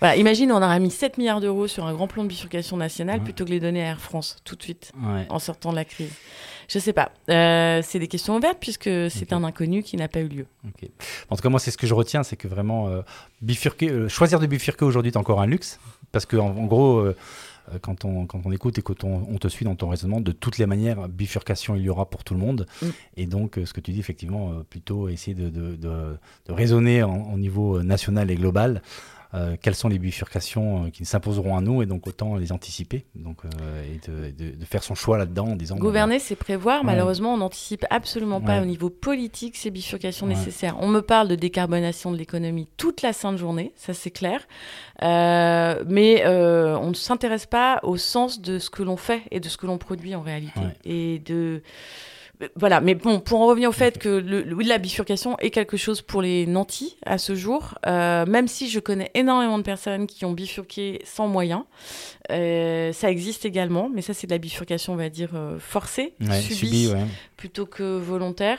[0.00, 3.20] Voilà, imagine, on aurait mis 7 milliards d'euros sur un grand plan de bifurcation nationale
[3.20, 4.92] plutôt que les donner à Air France tout de suite
[5.28, 6.12] en sortant de la crise.
[6.68, 7.10] Je sais pas.
[7.30, 10.46] Euh, c'est des questions ouvertes puisque c'est un inconnu qui n'a pas eu lieu.
[11.30, 13.00] En tout cas, moi, c'est ce que je retiens, c'est que vraiment euh,
[13.40, 15.80] bifurquer, choisir de bifurquer aujourd'hui est encore un luxe
[16.12, 17.04] parce que en gros
[17.80, 20.58] quand on, quand on écoute et quand on, te suit dans ton raisonnement, de toutes
[20.58, 22.66] les manières, bifurcation il y aura pour tout le monde.
[22.82, 22.86] Mm.
[23.16, 27.02] Et donc, euh, ce que tu dis, effectivement, euh, plutôt essayer de, de, de, raisonner
[27.02, 28.82] au niveau national et global
[29.34, 33.04] euh, quelles sont les bifurcations euh, qui s'imposeront à nous et donc autant les anticiper
[33.14, 35.76] donc, euh, et de, faire son choix là-dedans en disant...
[35.76, 36.82] Gouverner, c'est prévoir.
[36.82, 40.76] Malheureusement, on n'anticipe absolument pas au niveau politique ces bifurcations nécessaires.
[40.80, 44.46] On me parle de décarbonation de l'économie toute la sainte journée, ça c'est clair.
[45.02, 49.56] mais on ne s'intéresse pas au sens de ce que l'on fait et de ce
[49.56, 50.60] que l'on produit en réalité.
[50.84, 51.62] Et de
[52.54, 56.02] voilà, mais bon, pour en revenir au fait que le, la bifurcation est quelque chose
[56.02, 60.24] pour les nantis à ce jour, euh, même si je connais énormément de personnes qui
[60.24, 61.62] ont bifurqué sans moyens,
[62.30, 66.14] euh, ça existe également, mais ça c'est de la bifurcation, on va dire, euh, forcée,
[66.40, 66.92] subie,
[67.38, 68.58] plutôt que volontaire.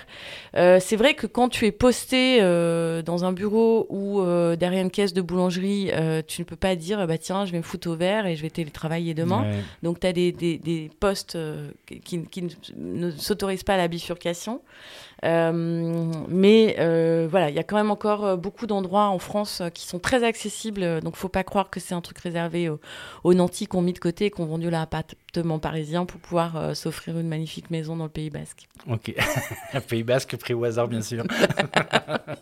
[0.56, 4.82] Euh, c'est vrai que quand tu es posté euh, dans un bureau ou euh, derrière
[4.82, 5.92] une caisse de boulangerie,
[6.26, 8.42] tu ne peux pas dire bah tiens, je vais me foutre au vert et je
[8.42, 9.46] vais télétravailler demain.
[9.84, 11.38] Donc tu as des, des, des postes
[12.04, 14.62] qui, qui, ne s'autorisent pas à la bifurcation.
[15.24, 16.76] Mais
[17.30, 21.02] voilà, il y a quand même encore beaucoup d'endroits en France qui sont très accessibles.
[21.02, 22.80] Donc, faut pas croire que c'est un truc réservé aux,
[23.26, 24.70] aux nantis qu'on mis de côté et qu'on vendu
[25.62, 28.68] parisien pour pouvoir s'offrir une magnifique maison dans le Pays Basque.
[28.88, 29.14] Ok,
[29.90, 31.24] Pays Basque pris au hasard, bien sûr.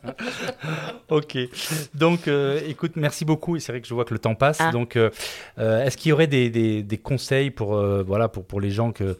[1.10, 1.38] ok,
[1.94, 2.30] donc
[2.68, 3.60] écoute, merci beaucoup.
[3.60, 4.58] C'est vrai que je vois que le temps passe.
[4.60, 4.72] Ah.
[4.72, 4.98] Donc,
[5.58, 9.18] est-ce qu'il y aurait des, des, des conseils pour, voilà, pour, pour les gens que,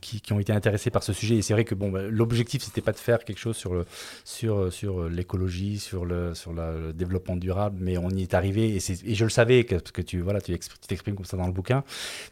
[0.00, 1.36] qui, qui, ont été intéressés par ce sujet?
[1.36, 3.86] Et c'est vrai que bon, bah, l'objectif c'était pas de faire quelque chose sur le
[4.24, 8.76] sur sur l'écologie, sur le sur le développement durable, mais on y est arrivé et,
[8.76, 10.56] et je le savais parce que tu voilà tu
[10.86, 11.84] t'exprimes comme ça dans le bouquin.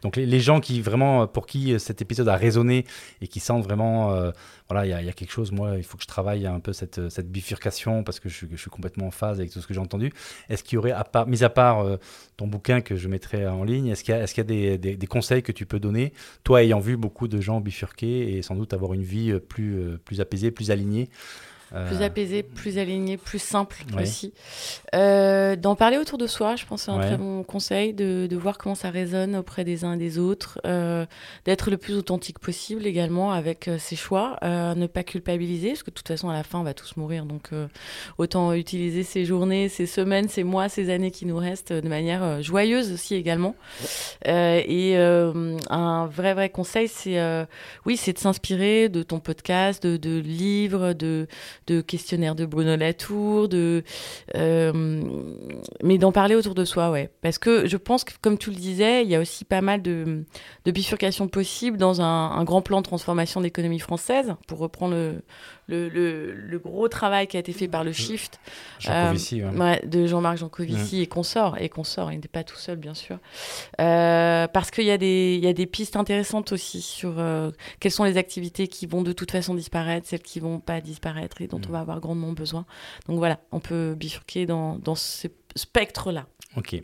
[0.02, 2.84] Donc les, gens qui vraiment pour qui cet épisode a résonné
[3.20, 4.30] et qui sentent vraiment euh,
[4.68, 7.30] voilà il y, a quelque chose moi il faut que je travaille un peu cette
[7.30, 10.12] bifurcation parce que je, suis complètement en phase avec tout ce que j'ai entendu.
[10.48, 11.96] Est-ce qu'il y aurait à part mis à part euh,
[12.36, 15.66] ton bouquin que je mettrai en ligne, est-ce qu'il y a des, conseils que tu
[15.66, 16.12] peux donner
[16.44, 19.98] toi ayant vu beaucoup de gens bifurquer et sans doute avoir une vie euh, plus
[20.04, 21.08] plus apaisé, plus aligné.
[21.70, 24.32] Plus apaisé, plus aligné, plus simple aussi.
[24.94, 28.36] Euh, d'en parler autour de soi, je pense c'est un très bon conseil, de, de,
[28.36, 31.06] voir comment ça résonne auprès des uns et des autres, euh,
[31.44, 35.90] d'être le plus authentique possible également avec euh, ses choix, ne pas culpabiliser, parce que
[35.90, 37.50] de toute façon à la fin on va tous mourir, donc
[38.18, 42.42] autant utiliser ces journées, ces semaines, ces mois, ces années qui nous restent de manière
[42.42, 43.56] joyeuse aussi également.
[44.24, 47.46] et un vrai vrai conseil, c'est
[47.84, 51.26] oui, c'est de s'inspirer de ton podcast, de, de livres, de
[51.66, 53.82] de questionnaires de Bruno Latour, de,
[54.34, 55.02] euh,
[55.82, 57.10] mais d'en parler autour de soi, ouais.
[57.22, 59.82] Parce que je pense que, comme tu le disais, il y a aussi pas mal
[59.82, 60.24] de,
[60.64, 65.22] bifurcations possibles dans un, un grand plan de transformation de l'économie française, pour reprendre le,
[65.68, 68.40] le, le, gros travail qui a été fait par le Shift
[68.88, 69.14] euh,
[69.84, 73.18] de Jean-Marc Jancovici et consort et consort il n'était pas tout seul bien sûr.
[73.80, 77.50] Euh, parce qu'il y a des y a des pistes intéressantes aussi sur euh,
[77.80, 81.40] quelles sont les activités qui vont de toute façon disparaître celles qui vont pas disparaître
[81.42, 82.64] et dont on va avoir grandement besoin.
[83.08, 86.80] Donc voilà on peut bifurquer dans dans ce spectre là ok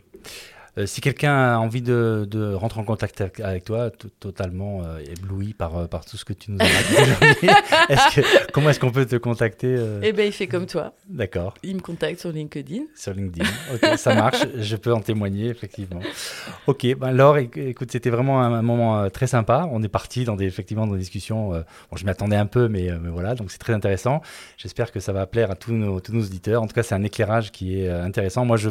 [0.79, 5.53] euh, si quelqu'un a envie de, de, rentrer en contact avec toi, totalement euh, ébloui
[5.53, 6.65] par, euh, par tout ce que tu nous as
[7.41, 7.47] dit
[7.89, 10.95] est comment est-ce qu'on peut te contacter Eh bien, il fait comme toi.
[11.07, 11.53] D'accord.
[11.61, 12.85] Il me contacte sur LinkedIn.
[12.95, 13.47] Sur LinkedIn.
[13.75, 14.45] Ok, ça marche.
[14.57, 16.01] Je peux en témoigner, effectivement.
[16.65, 19.67] Ok, ben Laure, écoute, c'était vraiment un, moment très sympa.
[19.71, 21.49] On est parti dans des, effectivement, dans des discussions.
[21.51, 24.21] bon, je m'attendais un peu, mais, mais voilà, donc c'est très intéressant.
[24.57, 26.63] J'espère que ça va plaire à tous nos, tous nos auditeurs.
[26.63, 28.43] En tout cas, c'est un éclairage qui est intéressant.
[28.43, 28.69] Moi, je,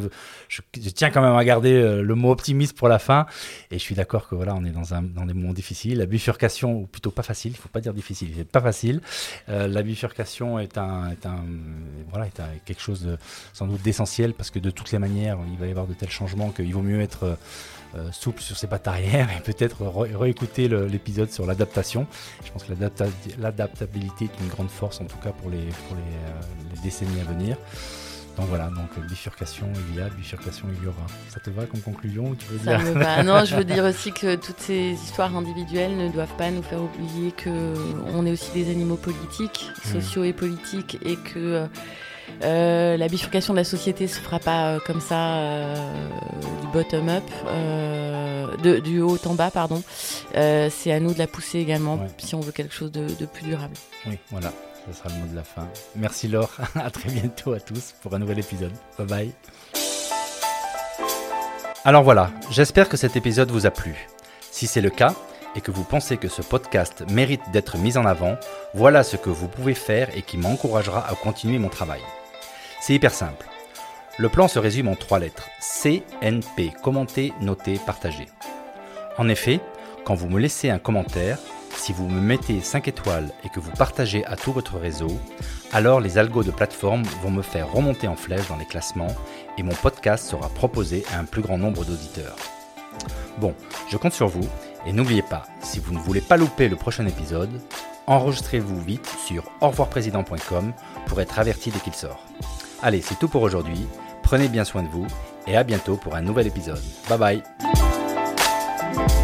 [0.49, 3.27] je, je tiens quand même à garder euh, le mot optimiste pour la fin.
[3.71, 5.99] Et je suis d'accord que voilà, on est dans, un, dans des moments difficiles.
[5.99, 9.01] La bifurcation, ou plutôt pas facile, il faut pas dire difficile, c'est pas facile.
[9.49, 11.45] Euh, la bifurcation est un, est un
[12.11, 13.17] voilà, est quelque chose
[13.53, 16.11] sans doute d'essentiel parce que de toutes les manières, il va y avoir de tels
[16.11, 17.37] changements qu'il vaut mieux être
[17.95, 19.85] euh, souple sur ses pattes arrière et peut-être
[20.19, 22.07] réécouter l'épisode sur l'adaptation.
[22.43, 22.73] Je pense que
[23.39, 27.59] l'adaptabilité est une grande force, en tout cas pour les, pour les décennies à venir.
[28.37, 31.07] Donc voilà, donc euh, bifurcation il y a, bifurcation il y aura.
[31.29, 33.23] Ça te va comme conclusion ou tu veux Ça me va.
[33.23, 36.81] Non, je veux dire aussi que toutes ces histoires individuelles ne doivent pas nous faire
[36.81, 37.75] oublier que
[38.15, 39.89] on est aussi des animaux politiques, mmh.
[39.93, 41.67] sociaux et politiques, et que euh,
[42.43, 45.77] euh, la bifurcation de la société se fera pas comme ça
[46.63, 47.25] du bottom up,
[48.63, 49.83] de, du haut en bas, pardon.
[50.33, 53.45] c'est à nous de la pousser également si on veut quelque chose de, de plus
[53.45, 53.75] durable.
[54.07, 54.53] Oui, voilà.
[54.87, 55.69] Ce sera le mot de la fin.
[55.97, 58.73] Merci Laure, à très bientôt à tous pour un nouvel épisode.
[58.99, 59.33] Bye bye.
[61.85, 64.09] Alors voilà, j'espère que cet épisode vous a plu.
[64.51, 65.15] Si c'est le cas,
[65.55, 68.37] et que vous pensez que ce podcast mérite d'être mis en avant,
[68.75, 72.01] voilà ce que vous pouvez faire et qui m'encouragera à continuer mon travail.
[72.81, 73.47] C'est hyper simple.
[74.19, 75.49] Le plan se résume en trois lettres.
[75.61, 78.27] CNP, commenter, noter, partager.
[79.19, 79.61] En effet,
[80.05, 81.39] quand vous me laissez un commentaire,
[81.75, 85.09] si vous me mettez 5 étoiles et que vous partagez à tout votre réseau,
[85.73, 89.15] alors les algos de plateforme vont me faire remonter en flèche dans les classements
[89.59, 92.37] et mon podcast sera proposé à un plus grand nombre d'auditeurs.
[93.39, 93.55] Bon,
[93.91, 94.49] je compte sur vous
[94.87, 97.61] et n'oubliez pas, si vous ne voulez pas louper le prochain épisode,
[98.07, 100.73] enregistrez-vous vite sur revoirprésident.com
[101.07, 102.25] pour être averti dès qu'il sort.
[102.83, 103.87] Allez, c'est tout pour aujourd'hui.
[104.23, 105.07] Prenez bien soin de vous
[105.47, 106.83] et à bientôt pour un nouvel épisode.
[107.09, 107.43] Bye
[108.97, 109.22] bye